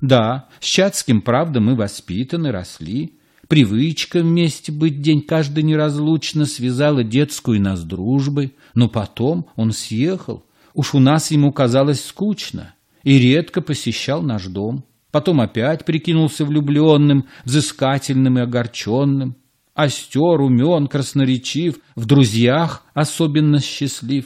Да, 0.00 0.48
с 0.60 0.66
Чацким, 0.66 1.22
правда, 1.22 1.60
мы 1.60 1.76
воспитаны, 1.76 2.50
росли, 2.50 3.18
Привычка 3.52 4.20
вместе 4.20 4.72
быть 4.72 5.02
день 5.02 5.20
каждый 5.20 5.62
неразлучно 5.62 6.46
связала 6.46 7.04
детскую 7.04 7.60
нас 7.60 7.84
дружбой, 7.84 8.54
но 8.74 8.88
потом 8.88 9.46
он 9.56 9.72
съехал. 9.72 10.46
Уж 10.72 10.94
у 10.94 11.00
нас 11.00 11.30
ему 11.30 11.52
казалось 11.52 12.02
скучно 12.02 12.74
и 13.02 13.18
редко 13.18 13.60
посещал 13.60 14.22
наш 14.22 14.46
дом. 14.46 14.86
Потом 15.10 15.42
опять 15.42 15.84
прикинулся 15.84 16.46
влюбленным, 16.46 17.26
взыскательным 17.44 18.38
и 18.38 18.40
огорченным. 18.40 19.36
Остер, 19.74 20.40
умен, 20.40 20.86
красноречив, 20.86 21.76
в 21.94 22.06
друзьях 22.06 22.86
особенно 22.94 23.60
счастлив. 23.60 24.24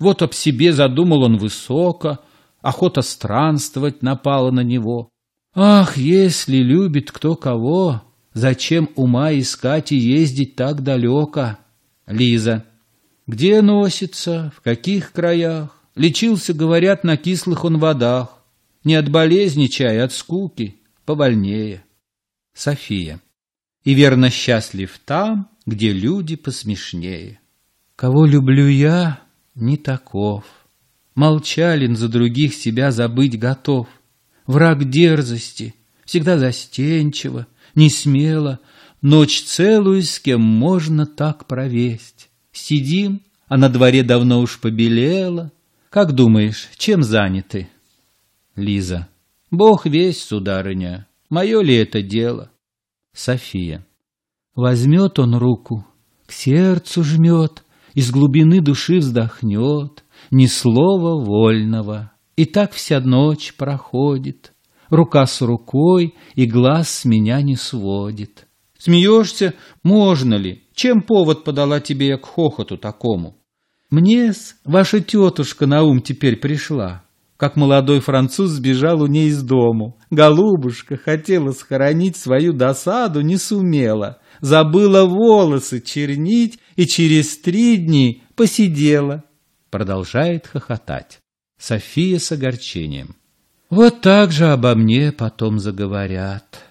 Вот 0.00 0.22
об 0.22 0.34
себе 0.34 0.72
задумал 0.72 1.22
он 1.22 1.36
высоко, 1.36 2.18
охота 2.62 3.02
странствовать 3.02 4.02
напала 4.02 4.50
на 4.50 4.64
него. 4.64 5.08
Ах, 5.54 5.96
если 5.96 6.56
любит 6.56 7.12
кто 7.12 7.36
кого, 7.36 8.02
зачем 8.32 8.90
ума 8.94 9.32
искать 9.32 9.92
и 9.92 9.96
ездить 9.96 10.56
так 10.56 10.82
далеко? 10.82 11.58
Лиза. 12.06 12.64
Где 13.26 13.62
носится, 13.62 14.52
в 14.56 14.60
каких 14.60 15.12
краях? 15.12 15.80
Лечился, 15.94 16.54
говорят, 16.54 17.04
на 17.04 17.16
кислых 17.16 17.64
он 17.64 17.78
водах. 17.78 18.38
Не 18.84 18.94
от 18.94 19.08
болезни 19.10 19.66
чай, 19.66 20.00
от 20.00 20.12
скуки, 20.12 20.76
повольнее. 21.04 21.84
София. 22.54 23.20
И 23.84 23.94
верно 23.94 24.30
счастлив 24.30 24.98
там, 25.04 25.48
где 25.66 25.92
люди 25.92 26.36
посмешнее. 26.36 27.40
Кого 27.96 28.24
люблю 28.24 28.66
я, 28.66 29.20
не 29.54 29.76
таков. 29.76 30.44
Молчалин 31.14 31.96
за 31.96 32.08
других 32.08 32.54
себя 32.54 32.90
забыть 32.90 33.38
готов. 33.38 33.88
Враг 34.46 34.88
дерзости, 34.88 35.74
всегда 36.04 36.38
застенчиво, 36.38 37.46
не 37.74 37.90
смело, 37.90 38.60
Ночь 39.02 39.42
целую 39.44 40.02
с 40.02 40.20
кем 40.20 40.42
можно 40.42 41.06
так 41.06 41.46
провесть. 41.46 42.28
Сидим, 42.52 43.22
а 43.48 43.56
на 43.56 43.70
дворе 43.70 44.02
давно 44.02 44.40
уж 44.40 44.60
побелело. 44.60 45.52
Как 45.88 46.12
думаешь, 46.12 46.68
чем 46.76 47.02
заняты? 47.02 47.70
Лиза. 48.56 49.08
Бог 49.50 49.86
весь, 49.86 50.22
сударыня, 50.22 51.08
мое 51.30 51.62
ли 51.62 51.74
это 51.74 52.02
дело? 52.02 52.50
София. 53.14 53.86
Возьмет 54.54 55.18
он 55.18 55.34
руку, 55.34 55.86
к 56.26 56.32
сердцу 56.32 57.02
жмет, 57.02 57.64
Из 57.94 58.10
глубины 58.10 58.60
души 58.60 58.98
вздохнет, 58.98 60.04
Ни 60.30 60.46
слова 60.46 61.20
вольного. 61.24 62.12
И 62.36 62.44
так 62.44 62.72
вся 62.72 63.00
ночь 63.00 63.54
проходит, 63.54 64.52
Рука 64.90 65.26
с 65.26 65.40
рукой 65.40 66.14
и 66.34 66.46
глаз 66.46 66.90
с 66.90 67.04
меня 67.04 67.40
не 67.40 67.56
сводит. 67.56 68.46
Смеешься? 68.78 69.54
Можно 69.82 70.34
ли? 70.34 70.64
Чем 70.74 71.02
повод 71.02 71.44
подала 71.44 71.80
тебе 71.80 72.08
я 72.08 72.18
к 72.18 72.26
хохоту 72.26 72.76
такому? 72.76 73.36
Мне-с 73.90 74.56
ваша 74.64 75.00
тетушка 75.00 75.66
на 75.66 75.82
ум 75.82 76.02
теперь 76.02 76.36
пришла 76.36 77.04
как 77.40 77.56
молодой 77.56 78.00
француз 78.00 78.50
сбежал 78.50 79.00
у 79.00 79.06
ней 79.06 79.28
из 79.28 79.42
дому. 79.42 79.98
Голубушка 80.10 80.98
хотела 80.98 81.52
схоронить 81.52 82.18
свою 82.18 82.52
досаду, 82.52 83.22
не 83.22 83.38
сумела. 83.38 84.18
Забыла 84.42 85.06
волосы 85.06 85.80
чернить 85.80 86.58
и 86.76 86.86
через 86.86 87.38
три 87.38 87.78
дни 87.78 88.22
посидела. 88.36 89.24
Продолжает 89.70 90.48
хохотать. 90.48 91.20
София 91.58 92.18
с 92.18 92.30
огорчением. 92.30 93.16
Вот 93.70 94.00
так 94.00 94.32
же 94.32 94.48
обо 94.48 94.74
мне 94.74 95.12
потом 95.12 95.60
заговорят. 95.60 96.64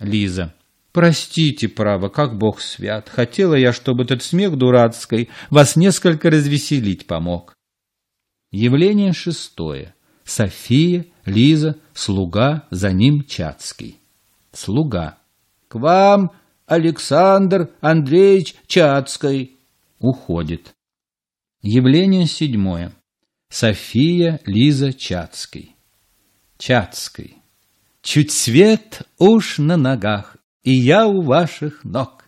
Лиза. 0.00 0.54
Простите, 0.92 1.68
право, 1.68 2.08
как 2.08 2.38
бог 2.38 2.62
свят. 2.62 3.10
Хотела 3.10 3.54
я, 3.54 3.74
чтобы 3.74 4.04
этот 4.04 4.22
смех 4.22 4.56
дурацкий 4.56 5.28
вас 5.50 5.76
несколько 5.76 6.30
развеселить 6.30 7.06
помог. 7.06 7.52
Явление 8.50 9.12
шестое. 9.12 9.94
София, 10.24 11.04
Лиза, 11.26 11.76
слуга, 11.92 12.66
за 12.70 12.92
ним 12.92 13.22
Чацкий. 13.22 14.00
Слуга. 14.52 15.18
К 15.68 15.74
вам, 15.74 16.30
Александр 16.64 17.70
Андреевич 17.82 18.54
Чацкий. 18.66 19.58
Уходит. 19.98 20.72
Явление 21.60 22.26
седьмое. 22.26 22.92
София, 23.50 24.40
Лиза, 24.46 24.94
Чацкий. 24.94 25.75
Чацкий. 26.58 27.36
Чуть 28.02 28.30
свет 28.30 29.02
уж 29.18 29.58
на 29.58 29.76
ногах, 29.76 30.36
и 30.62 30.72
я 30.72 31.06
у 31.06 31.22
ваших 31.22 31.84
ног. 31.84 32.24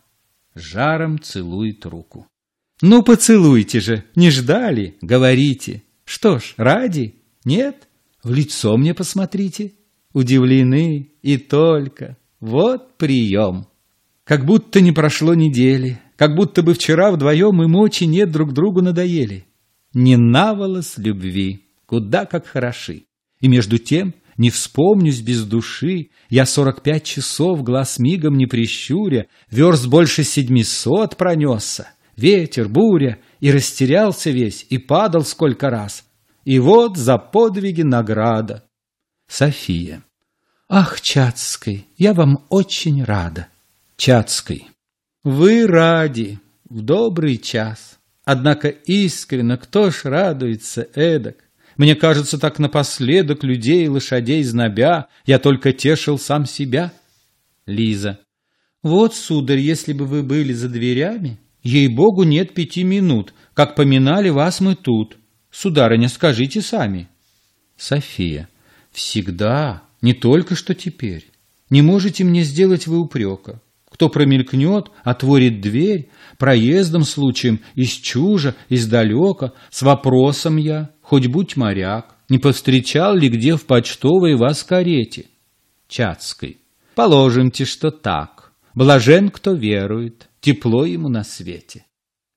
Жаром 0.55 1.21
целует 1.21 1.87
руку. 1.87 2.27
Ну, 2.83 3.03
поцелуйте 3.03 3.81
же, 3.81 4.05
не 4.15 4.31
ждали, 4.31 4.97
говорите. 5.01 5.83
Что 6.05 6.39
ж, 6.39 6.55
ради? 6.57 7.17
Нет? 7.45 7.89
В 8.23 8.33
лицо 8.33 8.77
мне 8.77 8.95
посмотрите. 8.95 9.75
Удивлены 10.13 11.13
и 11.23 11.39
только. 11.39 12.17
Вот 12.41 12.97
прием. 12.97 13.67
Как 14.25 14.45
будто 14.45 14.81
не 14.81 14.93
прошло 14.93 15.35
недели, 15.35 16.01
как 16.17 16.35
будто 16.35 16.63
бы 16.63 16.75
вчера 16.75 17.11
вдвоем 17.11 17.63
и 17.63 17.67
мочи 17.67 18.05
нет 18.05 18.31
друг 18.31 18.53
другу 18.53 18.83
надоели. 18.83 19.47
Не 19.95 20.17
наволос 20.17 20.99
любви, 20.99 21.67
куда 21.87 22.27
как 22.27 22.47
хороши. 22.47 23.08
И 23.41 23.49
между 23.49 23.79
тем 23.79 24.15
не 24.37 24.51
вспомнюсь 24.51 25.21
без 25.21 25.45
души, 25.45 26.11
я 26.31 26.47
сорок 26.47 26.83
пять 26.83 27.05
часов 27.05 27.63
глаз 27.63 27.99
мигом 27.99 28.37
не 28.37 28.47
прищуря, 28.47 29.27
верст 29.51 29.87
больше 29.87 30.25
седьмисот 30.25 31.17
пронесся 31.17 31.89
ветер, 32.19 32.69
буря, 32.69 33.19
и 33.41 33.51
растерялся 33.51 34.31
весь, 34.31 34.67
и 34.69 34.77
падал 34.77 35.25
сколько 35.25 35.71
раз. 35.71 36.05
И 36.45 36.59
вот 36.59 36.97
за 36.97 37.17
подвиги 37.17 37.83
награда. 37.83 38.65
София. 39.29 40.03
Ах, 40.69 41.01
Чацкой, 41.01 41.87
я 41.97 42.13
вам 42.13 42.45
очень 42.51 43.05
рада. 43.05 43.49
Чацкой. 43.97 44.69
Вы 45.23 45.67
ради, 45.67 46.41
в 46.69 46.83
добрый 46.83 47.39
час. 47.39 47.99
Однако 48.25 48.69
искренно 48.69 49.57
кто 49.57 49.91
ж 49.91 50.05
радуется 50.05 50.87
эдак? 50.95 51.48
Мне 51.79 51.95
кажется, 51.95 52.39
так 52.39 52.59
напоследок 52.59 53.43
людей 53.43 53.87
и 53.87 53.89
лошадей 53.89 54.43
знобя, 54.43 55.09
я 55.25 55.39
только 55.39 55.73
тешил 55.73 56.19
сам 56.19 56.45
себя. 56.45 56.93
Лиза. 57.65 58.19
Вот, 58.83 59.15
сударь, 59.15 59.61
если 59.61 59.95
бы 59.95 60.05
вы 60.05 60.23
были 60.23 60.53
за 60.53 60.69
дверями, 60.69 61.39
Ей-богу, 61.63 62.23
нет 62.23 62.55
пяти 62.55 62.85
минут, 62.85 63.35
как 63.55 63.75
поминали 63.75 64.29
вас 64.29 64.61
мы 64.61 64.75
тут. 64.75 65.19
Сударыня, 65.51 66.09
скажите 66.09 66.63
сами. 66.63 67.09
София. 67.77 68.49
Всегда, 68.91 69.83
не 70.01 70.15
только 70.15 70.55
что 70.55 70.75
теперь. 70.75 71.31
Не 71.69 71.83
можете 71.83 72.25
мне 72.25 72.43
сделать 72.43 72.87
вы 72.87 72.99
упрека. 72.99 73.61
Кто 73.99 74.09
промелькнет, 74.09 74.93
отворит 75.03 75.61
дверь, 75.61 76.09
проездом 76.39 77.03
случаем, 77.03 77.59
из 77.75 77.91
чужа, 77.91 78.55
издалека, 78.69 79.55
с 79.71 79.83
вопросом 79.83 80.57
я, 80.57 80.91
хоть 81.03 81.27
будь 81.27 81.57
моряк, 81.57 82.15
не 82.29 82.39
повстречал 82.39 83.17
ли 83.17 83.29
где 83.29 83.57
в 83.57 83.67
почтовой 83.67 84.37
вас 84.37 84.63
карете? 84.63 85.27
Чацкой. 85.89 86.59
Положимте, 86.95 87.65
что 87.65 87.91
так. 87.91 88.53
Блажен, 88.73 89.31
кто 89.31 89.53
верует 89.55 90.29
тепло 90.41 90.85
ему 90.85 91.09
на 91.09 91.25
свете. 91.25 91.85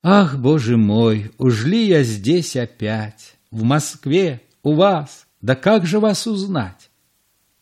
Ах, 0.02 0.40
Боже 0.40 0.78
мой, 0.78 1.32
уж 1.38 1.66
ли 1.66 1.86
я 1.86 2.02
здесь 2.02 2.56
опять, 2.56 3.36
в 3.52 3.62
Москве, 3.62 4.42
у 4.64 4.74
вас, 4.74 5.28
да 5.42 5.54
как 5.54 5.86
же 5.86 6.00
вас 6.00 6.26
узнать? 6.26 6.90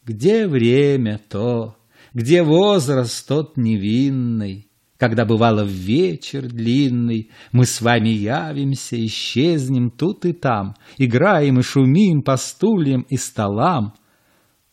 Где 0.05 0.47
время 0.47 1.19
то, 1.27 1.75
где 2.19 2.43
возраст 2.43 3.25
тот 3.29 3.55
невинный, 3.55 4.67
когда 4.97 5.23
бывало 5.23 5.63
в 5.63 5.69
вечер 5.69 6.49
длинный, 6.49 7.31
мы 7.53 7.65
с 7.65 7.79
вами 7.79 8.09
явимся, 8.09 8.97
исчезнем 9.05 9.89
тут 9.89 10.25
и 10.25 10.33
там, 10.33 10.75
играем 10.97 11.59
и 11.59 11.63
шумим 11.63 12.21
по 12.21 12.35
стульям 12.35 13.03
и 13.03 13.15
столам, 13.15 13.93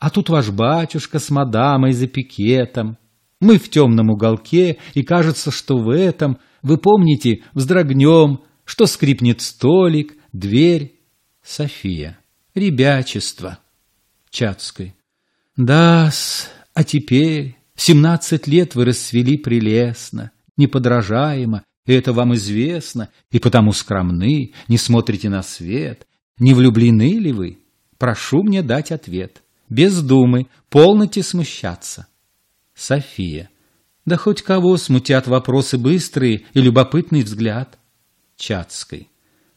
а 0.01 0.11
тут 0.11 0.29
ваш 0.29 0.51
батюшка 0.51 1.21
с 1.21 1.31
мадамой 1.31 1.93
за 1.93 2.09
пикетом, 2.09 2.99
мы 3.41 3.59
в 3.59 3.71
темном 3.71 4.11
уголке, 4.11 4.79
и 4.95 5.05
кажется, 5.05 5.53
что 5.53 5.77
в 5.77 5.91
этом, 5.91 6.39
вы 6.63 6.79
помните, 6.79 7.45
вздрогнем, 7.55 8.41
что 8.65 8.87
скрипнет 8.87 9.41
столик, 9.41 10.15
дверь. 10.33 10.99
София. 11.45 12.19
Ребячество. 12.57 13.61
Чацкой. 14.31 14.97
Да-с, 15.57 16.51
а 16.77 16.85
теперь, 16.85 17.57
семнадцать 17.75 18.47
лет 18.47 18.75
вы 18.75 18.85
расцвели 18.85 19.39
прелестно, 19.39 20.31
неподражаемо, 20.59 21.65
и 21.87 21.95
это 21.95 22.13
вам 22.13 22.35
известно, 22.35 23.09
и 23.31 23.39
потому 23.39 23.73
скромны, 23.73 24.53
не 24.69 24.77
смотрите 24.77 25.31
на 25.31 25.43
свет. 25.43 26.07
Не 26.39 26.53
влюблены 26.53 27.19
ли 27.19 27.33
вы? 27.33 27.61
Прошу 27.97 28.43
мне 28.43 28.61
дать 28.61 28.93
ответ. 28.93 29.43
Без 29.71 30.03
думы, 30.03 30.49
полноте 30.69 31.23
смущаться. 31.23 32.09
София. 32.75 33.49
Да 34.05 34.19
хоть 34.19 34.43
кого 34.43 34.77
смутят 34.77 35.27
вопросы 35.27 35.79
быстрые 35.79 36.45
и 36.53 36.61
любопытный 36.61 37.23
взгляд. 37.23 37.79
Чацкой. 38.37 39.09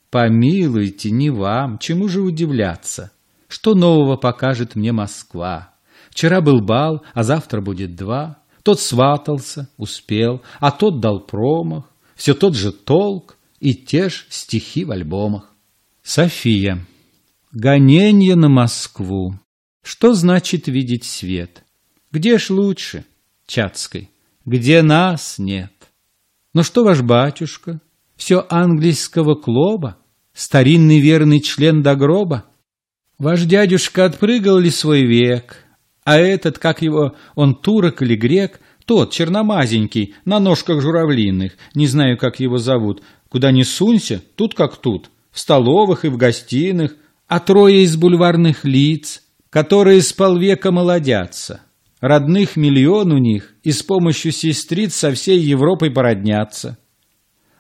Помилуйте, 0.10 1.12
не 1.12 1.32
вам, 1.32 1.79
чему 1.79 2.08
же 2.08 2.21
удивляться? 2.21 3.12
Что 3.49 3.75
нового 3.75 4.15
покажет 4.15 4.77
мне 4.77 4.93
Москва? 4.93 5.73
Вчера 6.10 6.41
был 6.41 6.62
бал, 6.62 7.04
а 7.13 7.24
завтра 7.24 7.62
будет 7.62 7.95
два. 7.95 8.39
Тот 8.63 8.80
сватался, 8.80 9.69
успел, 9.78 10.41
а 10.60 10.72
тот 10.72 11.00
дал 11.00 11.22
промах. 11.22 11.86
Все 12.15 12.34
тот 12.34 12.56
же 12.56 12.72
толк 12.72 13.38
и 13.60 13.74
те 13.74 14.10
ж 14.10 14.26
стихи 14.30 14.84
в 14.84 14.91
альбомах. 14.91 15.54
София. 16.04 16.86
Гоненье 17.52 18.36
на 18.36 18.50
Москву. 18.50 19.34
Что 19.84 20.13
значит 20.13 20.67
видеть 20.67 21.06
свет? 21.06 21.63
Где 22.12 22.38
ж 22.38 22.50
лучше, 22.50 23.06
Чацкой, 23.48 24.10
где 24.45 24.82
нас 24.82 25.39
нет? 25.39 25.72
Но 26.54 26.63
что 26.63 26.84
ваш 26.84 27.02
батюшка? 27.02 27.80
Все 28.15 28.45
английского 28.50 29.36
клоба? 29.36 29.98
Старинный 30.34 31.00
верный 31.00 31.41
член 31.41 31.82
до 31.82 31.95
гроба? 31.95 32.45
Ваш 33.17 33.43
дядюшка 33.43 34.06
отпрыгал 34.06 34.58
ли 34.58 34.69
свой 34.69 35.04
век? 35.04 35.65
А 36.03 36.17
этот, 36.17 36.59
как 36.59 36.81
его, 36.81 37.15
он 37.35 37.55
турок 37.55 38.01
или 38.01 38.15
грек, 38.15 38.59
тот, 38.85 39.12
черномазенький, 39.12 40.15
на 40.25 40.39
ножках 40.39 40.81
журавлиных, 40.81 41.53
не 41.75 41.88
знаю, 41.88 42.17
как 42.17 42.39
его 42.39 42.57
зовут, 42.57 43.03
куда 43.29 43.51
ни 43.51 43.62
сунься, 43.62 44.23
тут 44.35 44.55
как 44.55 44.77
тут, 44.77 45.12
в 45.31 45.39
столовых 45.39 46.05
и 46.05 46.09
в 46.09 46.17
гостиных, 46.17 46.95
а 47.27 47.39
трое 47.39 47.83
из 47.83 47.95
бульварных 47.95 48.65
лиц, 48.65 49.21
которые 49.49 50.01
с 50.01 50.12
полвека 50.13 50.71
молодятся. 50.71 51.62
Родных 52.01 52.55
миллион 52.55 53.12
у 53.12 53.17
них, 53.17 53.53
и 53.62 53.71
с 53.71 53.83
помощью 53.83 54.31
сестриц 54.31 54.95
со 54.95 55.12
всей 55.12 55.39
Европой 55.39 55.91
породнятся. 55.91 56.77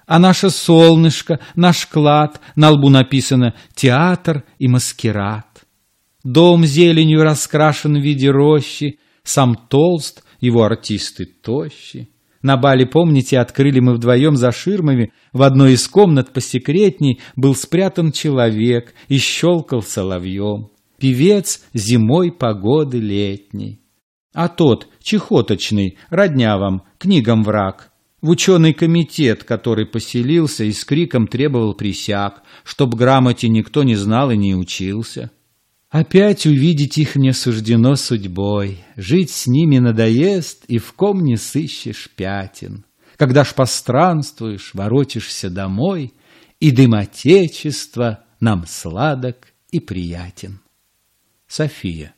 А 0.07 0.17
наше 0.17 0.49
солнышко, 0.49 1.39
наш 1.55 1.85
клад, 1.85 2.41
на 2.55 2.71
лбу 2.71 2.89
написано 2.89 3.53
«Театр 3.75 4.43
и 4.57 4.67
маскирад». 4.67 5.48
Дом 6.31 6.63
зеленью 6.63 7.23
раскрашен 7.23 7.95
в 7.95 8.03
виде 8.03 8.29
рощи, 8.29 8.99
сам 9.23 9.55
толст, 9.55 10.23
его 10.39 10.61
артисты 10.61 11.25
тощи. 11.25 12.09
На 12.43 12.55
бале, 12.55 12.85
помните, 12.85 13.39
открыли 13.39 13.79
мы 13.79 13.95
вдвоем 13.95 14.35
за 14.35 14.51
ширмами, 14.51 15.11
в 15.33 15.41
одной 15.41 15.73
из 15.73 15.87
комнат 15.87 16.31
посекретней 16.31 17.19
был 17.35 17.55
спрятан 17.55 18.11
человек 18.11 18.93
и 19.07 19.17
щелкал 19.17 19.81
соловьем. 19.81 20.69
Певец 20.99 21.63
зимой 21.73 22.31
погоды 22.31 22.99
летней. 22.99 23.81
А 24.31 24.49
тот, 24.49 24.87
чехоточный, 25.01 25.97
родня 26.11 26.59
вам, 26.59 26.83
книгам 26.99 27.43
враг, 27.43 27.91
в 28.21 28.29
ученый 28.29 28.73
комитет, 28.73 29.43
который 29.45 29.87
поселился 29.87 30.63
и 30.63 30.73
с 30.73 30.85
криком 30.85 31.25
требовал 31.25 31.73
присяг, 31.73 32.43
чтоб 32.63 32.93
грамоте 32.93 33.49
никто 33.49 33.81
не 33.81 33.95
знал 33.95 34.29
и 34.29 34.37
не 34.37 34.53
учился. 34.53 35.31
Опять 35.89 36.45
увидеть 36.45 36.99
их 36.99 37.15
мне 37.15 37.33
суждено 37.33 37.95
судьбой, 37.95 38.83
Жить 38.95 39.31
с 39.31 39.47
ними 39.47 39.79
надоест, 39.79 40.65
и 40.67 40.77
в 40.77 40.93
ком 40.93 41.23
не 41.23 41.35
сыщешь 41.35 42.09
пятен. 42.15 42.85
Когда 43.17 43.43
ж 43.43 43.53
постранствуешь, 43.55 44.71
воротишься 44.73 45.49
домой, 45.49 46.13
И 46.59 46.71
дым 46.71 46.93
Отечества 46.93 48.23
нам 48.39 48.65
сладок 48.67 49.47
и 49.71 49.79
приятен. 49.79 50.59
София. 51.47 52.13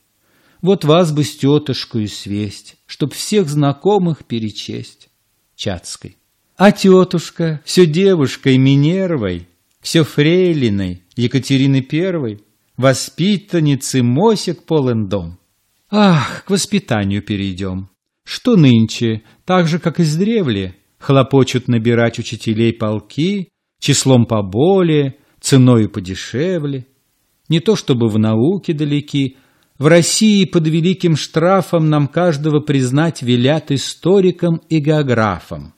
Вот 0.62 0.84
вас 0.84 1.14
бы 1.14 1.24
с 1.24 1.38
тетушкой 1.38 2.10
свесть, 2.10 2.76
Чтоб 2.86 3.14
всех 3.14 3.48
знакомых 3.48 4.26
перечесть. 4.26 5.10
Чацкой. 5.56 6.18
А 6.58 6.74
тетушка 6.74 7.62
все 7.64 7.86
девушкой 7.86 8.58
Минервой, 8.58 9.48
Все 9.80 10.04
фрейлиной 10.04 11.04
Екатерины 11.16 11.82
Первой, 11.82 12.42
Воспитанницы 12.78 14.02
Мосик 14.02 14.64
полон 14.64 15.08
дом. 15.08 15.38
Ах, 15.90 16.46
к 16.46 16.50
воспитанию 16.50 17.22
перейдем. 17.22 17.90
Что 18.24 18.56
нынче, 18.56 19.24
так 19.46 19.68
же, 19.68 19.78
как 19.78 20.00
издревле, 20.00 20.76
хлопочут 20.98 21.68
набирать 21.68 22.18
учителей 22.18 22.72
полки, 22.72 23.50
числом 23.80 24.26
поболее, 24.26 25.18
ценою 25.42 25.90
подешевле. 25.90 26.88
Не 27.50 27.60
то 27.60 27.76
чтобы 27.76 28.08
в 28.08 28.18
науке 28.18 28.74
далеки, 28.74 29.38
в 29.78 29.88
России 29.88 30.46
под 30.46 30.68
великим 30.68 31.16
штрафом 31.16 31.90
нам 31.90 32.08
каждого 32.08 32.62
признать 32.62 33.22
велят 33.22 33.72
историком 33.72 34.62
и 34.70 34.80
географом. 34.80 35.74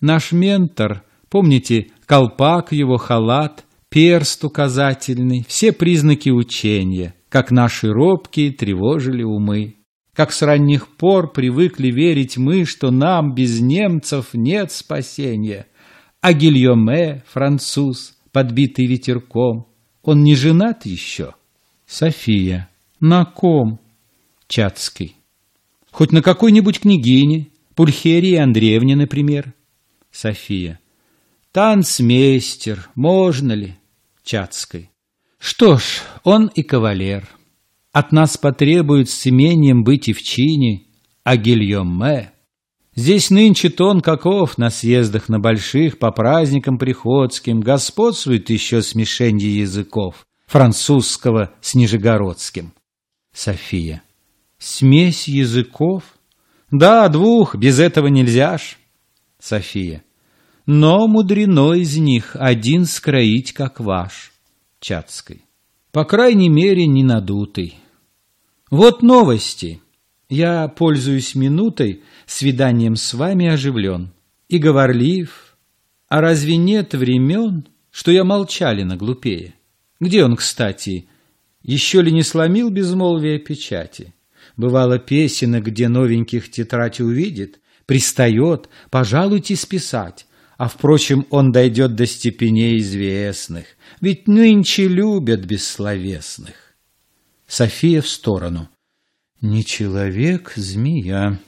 Наш 0.00 0.32
ментор, 0.32 1.04
помните, 1.30 1.86
колпак 2.04 2.72
его 2.72 2.96
халат, 2.96 3.64
перст 3.88 4.44
указательный, 4.44 5.44
все 5.48 5.72
признаки 5.72 6.30
учения, 6.30 7.14
как 7.28 7.50
наши 7.50 7.92
робкие 7.92 8.52
тревожили 8.52 9.22
умы. 9.22 9.76
Как 10.14 10.32
с 10.32 10.42
ранних 10.42 10.88
пор 10.88 11.32
привыкли 11.32 11.90
верить 11.92 12.36
мы, 12.36 12.64
что 12.64 12.90
нам 12.90 13.34
без 13.34 13.60
немцев 13.60 14.30
нет 14.32 14.72
спасения. 14.72 15.66
А 16.20 16.32
Гильоме, 16.32 17.22
француз, 17.28 18.16
подбитый 18.32 18.86
ветерком, 18.86 19.68
он 20.02 20.24
не 20.24 20.34
женат 20.34 20.86
еще? 20.86 21.34
София. 21.86 22.68
На 22.98 23.24
ком? 23.24 23.78
Чацкий. 24.48 25.14
Хоть 25.92 26.12
на 26.12 26.20
какой-нибудь 26.20 26.80
княгине, 26.80 27.48
Пульхерии 27.76 28.34
Андреевне, 28.34 28.96
например. 28.96 29.54
София. 30.10 30.80
Танцмейстер, 31.52 32.90
можно 32.96 33.52
ли? 33.52 33.77
Чацкой. 34.28 34.90
Что 35.38 35.78
ж, 35.78 36.02
он 36.22 36.48
и 36.48 36.62
кавалер. 36.62 37.26
От 37.92 38.12
нас 38.12 38.36
потребует 38.36 39.08
с 39.08 39.26
имением 39.26 39.84
быть 39.84 40.08
и 40.08 40.12
в 40.12 40.22
чине, 40.22 40.84
а 41.24 41.38
Гильоме... 41.38 42.32
Здесь 42.94 43.30
нынче 43.30 43.70
тон 43.70 44.00
каков 44.00 44.58
на 44.58 44.68
съездах 44.70 45.28
на 45.28 45.38
больших, 45.38 45.98
по 45.98 46.10
праздникам 46.10 46.78
приходским, 46.78 47.60
господствует 47.60 48.50
еще 48.50 48.82
смешенье 48.82 49.60
языков, 49.60 50.26
французского 50.46 51.54
с 51.62 51.74
нижегородским. 51.74 52.74
София. 53.32 54.02
Смесь 54.58 55.28
языков? 55.28 56.02
Да, 56.72 57.08
двух, 57.08 57.54
без 57.54 57.78
этого 57.78 58.08
нельзя 58.08 58.58
ж. 58.58 58.76
София. 59.38 60.02
Но 60.70 61.08
мудрено 61.08 61.72
из 61.72 61.96
них 61.96 62.36
один 62.38 62.84
скроить, 62.84 63.54
как 63.54 63.80
ваш. 63.80 64.32
Чацкой. 64.80 65.46
По 65.92 66.04
крайней 66.04 66.50
мере, 66.50 66.86
не 66.86 67.02
надутый. 67.02 67.78
Вот 68.70 69.02
новости. 69.02 69.80
Я 70.28 70.68
пользуюсь 70.68 71.34
минутой, 71.34 72.02
свиданием 72.26 72.96
с 72.96 73.14
вами 73.14 73.46
оживлен. 73.46 74.12
И 74.50 74.58
говорлив. 74.58 75.56
А 76.10 76.20
разве 76.20 76.58
нет 76.58 76.92
времен, 76.92 77.66
что 77.90 78.10
я 78.10 78.22
молчали 78.24 78.82
на 78.82 78.98
глупее? 78.98 79.54
Где 80.00 80.22
он, 80.22 80.36
кстати? 80.36 81.08
Еще 81.62 82.02
ли 82.02 82.12
не 82.12 82.22
сломил 82.22 82.68
безмолвие 82.68 83.38
печати? 83.38 84.12
Бывало 84.58 84.98
песенок, 84.98 85.64
где 85.64 85.88
новеньких 85.88 86.50
тетрадь 86.50 87.00
увидит, 87.00 87.58
Пристает, 87.88 88.68
пожалуйте 88.90 89.56
списать, 89.56 90.26
а, 90.58 90.68
впрочем, 90.68 91.24
он 91.30 91.52
дойдет 91.52 91.94
до 91.94 92.04
степеней 92.04 92.78
известных, 92.78 93.66
ведь 94.00 94.26
нынче 94.26 94.88
любят 94.88 95.44
бессловесных. 95.44 96.56
София 97.46 98.02
в 98.02 98.08
сторону. 98.08 98.68
Не 99.40 99.64
человек, 99.64 100.52
змея. 100.56 101.38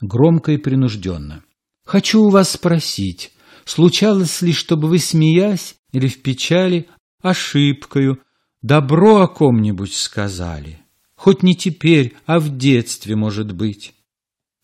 Громко 0.00 0.52
и 0.52 0.56
принужденно. 0.56 1.44
Хочу 1.84 2.22
у 2.22 2.30
вас 2.30 2.52
спросить, 2.52 3.32
случалось 3.66 4.40
ли, 4.40 4.54
чтобы 4.54 4.88
вы, 4.88 4.98
смеясь 4.98 5.74
или 5.92 6.08
в 6.08 6.22
печали, 6.22 6.88
ошибкою, 7.20 8.22
добро 8.62 9.20
о 9.20 9.28
ком-нибудь 9.28 9.94
сказали? 9.94 10.80
Хоть 11.16 11.42
не 11.42 11.54
теперь, 11.54 12.16
а 12.24 12.38
в 12.38 12.56
детстве, 12.56 13.14
может 13.14 13.52
быть. 13.52 13.92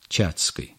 Чацкой. 0.09 0.75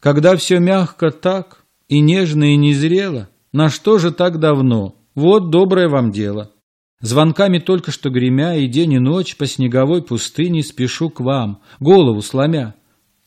Когда 0.00 0.36
все 0.36 0.58
мягко 0.58 1.10
так, 1.10 1.61
и 1.92 2.00
нежно, 2.00 2.54
и 2.54 2.56
незрело. 2.56 3.28
На 3.52 3.68
что 3.68 3.98
же 3.98 4.12
так 4.12 4.40
давно? 4.40 4.94
Вот 5.14 5.50
доброе 5.50 5.90
вам 5.90 6.10
дело. 6.10 6.50
Звонками 7.02 7.58
только 7.58 7.90
что 7.90 8.08
гремя 8.08 8.56
и 8.56 8.66
день 8.66 8.94
и 8.94 8.98
ночь 8.98 9.36
по 9.36 9.46
снеговой 9.46 10.02
пустыне 10.02 10.62
спешу 10.62 11.10
к 11.10 11.20
вам, 11.20 11.60
голову 11.80 12.22
сломя. 12.22 12.74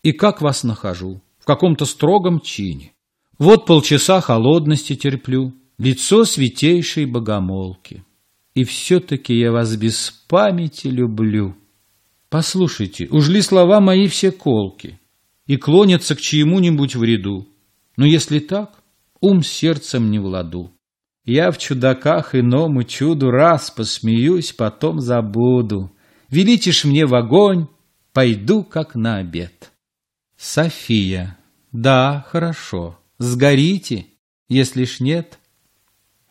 И 0.01 0.13
как 0.13 0.41
вас 0.41 0.63
нахожу? 0.63 1.21
В 1.37 1.45
каком-то 1.45 1.85
строгом 1.85 2.39
чине. 2.39 2.93
Вот 3.37 3.67
полчаса 3.67 4.19
холодности 4.19 4.95
терплю, 4.95 5.53
лицо 5.77 6.25
святейшей 6.25 7.05
богомолки. 7.05 8.03
И 8.55 8.63
все-таки 8.63 9.37
я 9.37 9.51
вас 9.51 9.75
без 9.75 10.09
памяти 10.27 10.87
люблю. 10.87 11.55
Послушайте, 12.29 13.09
уж 13.11 13.29
ли 13.29 13.41
слова 13.41 13.79
мои 13.79 14.07
все 14.07 14.31
колки 14.31 14.99
и 15.45 15.55
клонятся 15.55 16.15
к 16.15 16.19
чьему-нибудь 16.19 16.95
вреду? 16.95 17.47
Но 17.97 18.05
если 18.05 18.39
так, 18.39 18.83
ум 19.21 19.41
сердцем 19.43 20.11
не 20.11 20.19
в 20.19 20.25
ладу. 20.25 20.71
Я 21.23 21.51
в 21.51 21.57
чудаках 21.57 22.35
иному 22.35 22.83
чуду 22.83 23.31
раз 23.31 23.71
посмеюсь, 23.71 24.53
потом 24.53 24.99
забуду. 24.99 25.91
Велите 26.29 26.71
ж 26.71 26.85
мне 26.85 27.05
в 27.05 27.15
огонь, 27.15 27.67
пойду 28.13 28.63
как 28.63 28.95
на 28.95 29.17
обед. 29.17 29.71
София. 30.37 31.37
Да, 31.71 32.25
хорошо. 32.29 32.99
Сгорите, 33.17 34.05
если 34.49 34.85
ж 34.85 34.99
нет. 34.99 35.39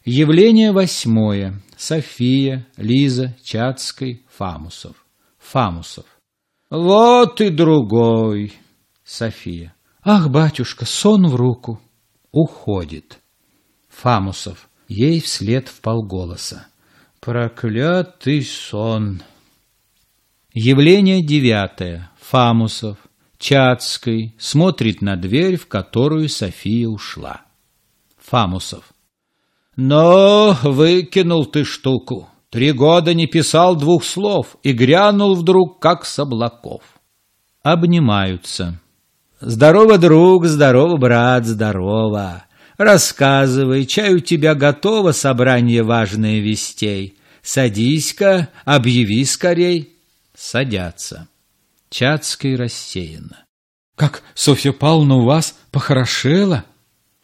Явление 0.04 0.72
восьмое. 0.72 1.60
София, 1.76 2.66
Лиза, 2.76 3.36
Чацкой, 3.42 4.24
Фамусов. 4.28 5.04
Фамусов. 5.38 6.04
Вот 6.70 7.40
и 7.40 7.48
другой. 7.48 8.52
София. 9.02 9.74
Ах, 10.06 10.28
батюшка, 10.28 10.84
сон 10.84 11.26
в 11.28 11.34
руку. 11.34 11.80
Уходит. 12.30 13.20
Фамусов. 13.88 14.68
Ей 14.86 15.18
вслед 15.18 15.68
в 15.68 15.80
полголоса. 15.80 16.66
Проклятый 17.20 18.42
сон. 18.42 19.22
Явление 20.52 21.24
девятое. 21.24 22.10
Фамусов. 22.20 22.98
Чацкой 23.38 24.34
смотрит 24.38 25.00
на 25.00 25.16
дверь, 25.16 25.56
в 25.56 25.68
которую 25.68 26.28
София 26.28 26.86
ушла. 26.86 27.40
Фамусов. 28.18 28.92
Но 29.74 30.54
выкинул 30.62 31.46
ты 31.46 31.64
штуку. 31.64 32.28
Три 32.50 32.72
года 32.72 33.14
не 33.14 33.26
писал 33.26 33.74
двух 33.74 34.04
слов 34.04 34.58
и 34.62 34.72
грянул 34.72 35.34
вдруг, 35.34 35.80
как 35.80 36.04
с 36.04 36.18
облаков. 36.18 36.82
Обнимаются. 37.62 38.78
Здорово, 39.46 39.98
друг, 39.98 40.46
здорово, 40.46 40.96
брат, 40.96 41.44
здорово. 41.44 42.46
Рассказывай, 42.78 43.84
чай 43.84 44.14
у 44.14 44.18
тебя 44.18 44.54
готово 44.54 45.12
собрание 45.12 45.82
важное 45.82 46.40
вестей. 46.40 47.18
Садись-ка, 47.42 48.48
объяви 48.64 49.22
скорей. 49.26 49.98
Садятся. 50.34 51.28
Чацкой 51.90 52.56
рассеяно. 52.56 53.44
Как 53.96 54.22
Софья 54.34 54.72
Павловна 54.72 55.16
у 55.16 55.26
вас 55.26 55.54
похорошела? 55.70 56.64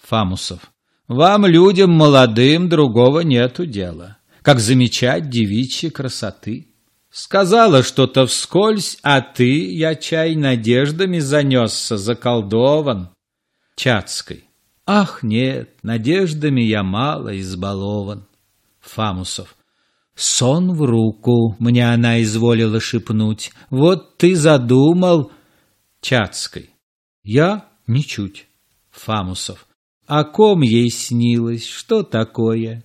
Фамусов. 0.07 0.61
Вам, 1.09 1.47
людям 1.47 1.91
молодым, 1.91 2.69
другого 2.69 3.21
нету 3.21 3.65
дела, 3.65 4.19
как 4.43 4.61
замечать 4.61 5.31
девичьи 5.31 5.89
красоты. 5.89 6.70
Сказала 7.11 7.83
что-то 7.83 8.27
вскользь, 8.27 8.99
а 9.03 9.21
ты, 9.21 9.75
я 9.75 9.97
чай, 9.97 10.37
надеждами 10.37 11.19
занесся, 11.19 11.97
заколдован. 11.97 13.11
Чацкой. 13.75 14.45
Ах, 14.87 15.23
нет, 15.23 15.71
надеждами 15.83 16.63
я 16.63 16.85
мало 16.85 17.39
избалован. 17.41 18.27
Фамусов. 18.81 19.57
Сон 20.15 20.73
в 20.73 20.83
руку, 20.83 21.57
мне 21.59 21.91
она 21.91 22.23
изволила 22.23 22.79
шепнуть. 22.79 23.53
Вот 23.71 24.17
ты 24.17 24.37
задумал. 24.37 25.33
Чацкой. 26.01 26.71
Я 27.25 27.67
ничуть. 27.87 28.47
Фамусов. 28.91 29.67
О 30.07 30.25
ком 30.25 30.61
ей 30.61 30.91
снилось, 30.91 31.67
что 31.67 32.03
такое? 32.03 32.85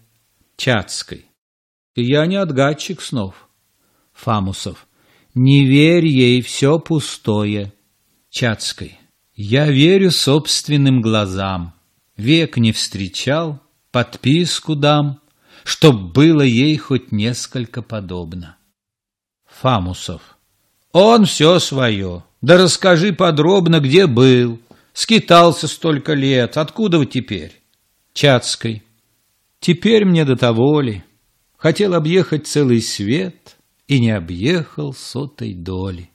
Чацкой. 0.58 1.26
Я 1.96 2.26
не 2.26 2.38
отгадчик 2.38 3.02
снов. 3.02 3.45
Фамусов. 4.16 4.88
Не 5.36 5.66
верь 5.66 6.08
ей, 6.08 6.42
все 6.42 6.80
пустое. 6.80 7.74
Чацкой. 8.30 8.98
Я 9.36 9.70
верю 9.70 10.10
собственным 10.12 11.02
глазам. 11.02 11.74
Век 12.16 12.58
не 12.58 12.72
встречал, 12.72 13.60
подписку 13.92 14.76
дам, 14.76 15.20
Чтоб 15.66 16.14
было 16.14 16.42
ей 16.42 16.78
хоть 16.78 17.12
несколько 17.12 17.82
подобно. 17.82 18.56
Фамусов. 19.46 20.38
Он 20.92 21.26
все 21.26 21.60
свое. 21.60 22.24
Да 22.42 22.58
расскажи 22.58 23.14
подробно, 23.14 23.80
где 23.80 24.08
был, 24.08 24.60
Скитался 24.94 25.68
столько 25.68 26.14
лет, 26.14 26.56
откуда 26.56 27.00
вы 27.00 27.06
теперь? 27.06 27.62
Чацкой. 28.14 28.84
Теперь 29.60 30.06
мне 30.06 30.24
до 30.24 30.38
того 30.38 30.80
ли. 30.80 31.04
Хотел 31.58 31.96
объехать 31.96 32.48
целый 32.48 32.82
свет 32.82 33.55
и 33.88 34.00
не 34.00 34.12
объехал 34.12 34.94
сотой 34.94 35.54
доли. 35.54 36.10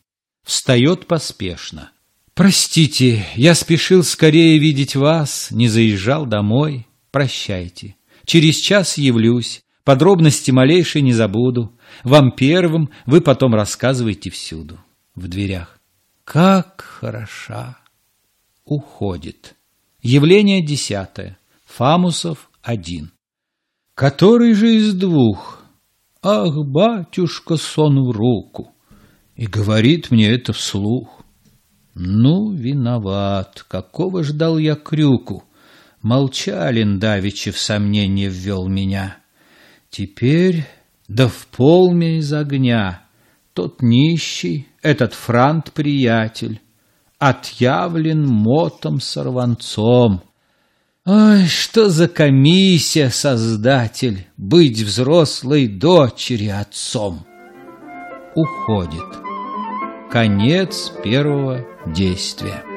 Встает 0.45 1.07
поспешно. 1.07 1.93
Простите, 2.35 3.27
я 3.35 3.55
спешил 3.55 4.03
скорее 4.03 4.59
видеть 4.59 4.97
вас, 4.97 5.51
не 5.51 5.69
заезжал 5.69 6.27
домой. 6.27 6.87
Прощайте. 7.11 7.97
Через 8.25 8.57
час 8.57 8.99
явлюсь, 8.99 9.63
подробности 9.85 10.51
малейшие 10.51 11.03
не 11.03 11.13
забуду. 11.13 11.79
Вам 12.05 12.33
первым, 12.33 12.91
вы 13.07 13.21
потом 13.21 13.55
рассказывайте 13.55 14.31
всюду. 14.31 14.79
В 15.15 15.29
дверях. 15.29 15.79
Как 16.25 16.81
хороша! 16.81 17.81
уходит. 18.71 19.57
Явление 20.01 20.65
десятое. 20.65 21.39
Фамусов 21.67 22.51
один. 22.63 23.13
Который 23.95 24.55
же 24.55 24.75
из 24.77 24.95
двух? 24.95 25.60
Ах, 26.23 26.55
батюшка, 26.67 27.57
сон 27.57 28.07
в 28.07 28.11
руку. 28.11 28.75
И 29.37 29.47
говорит 29.47 30.11
мне 30.11 30.31
это 30.31 30.53
вслух. 30.53 31.23
Ну, 31.95 32.53
виноват, 32.53 33.65
какого 33.67 34.23
ждал 34.23 34.59
я 34.59 34.75
крюку. 34.75 35.45
Молчалин 36.03 36.99
давичи 36.99 37.51
в 37.51 37.59
сомнение 37.59 38.29
ввел 38.29 38.69
меня. 38.69 39.17
Теперь, 39.89 40.67
да 41.09 41.27
в 41.27 41.47
полме 41.47 42.19
из 42.19 42.33
огня, 42.35 43.05
Тот 43.55 43.81
нищий, 43.81 44.69
этот 44.83 45.15
франт-приятель, 45.15 46.61
отъявлен 47.19 48.27
мотом-сорванцом. 48.27 50.23
Ой, 51.07 51.47
что 51.47 51.89
за 51.89 52.09
комиссия, 52.09 53.09
создатель, 53.09 54.27
быть 54.37 54.81
взрослой 54.81 55.67
дочери 55.67 56.49
отцом! 56.49 57.27
Уходит. 58.35 59.07
Конец 60.11 60.93
первого 61.03 61.67
действия. 61.87 62.70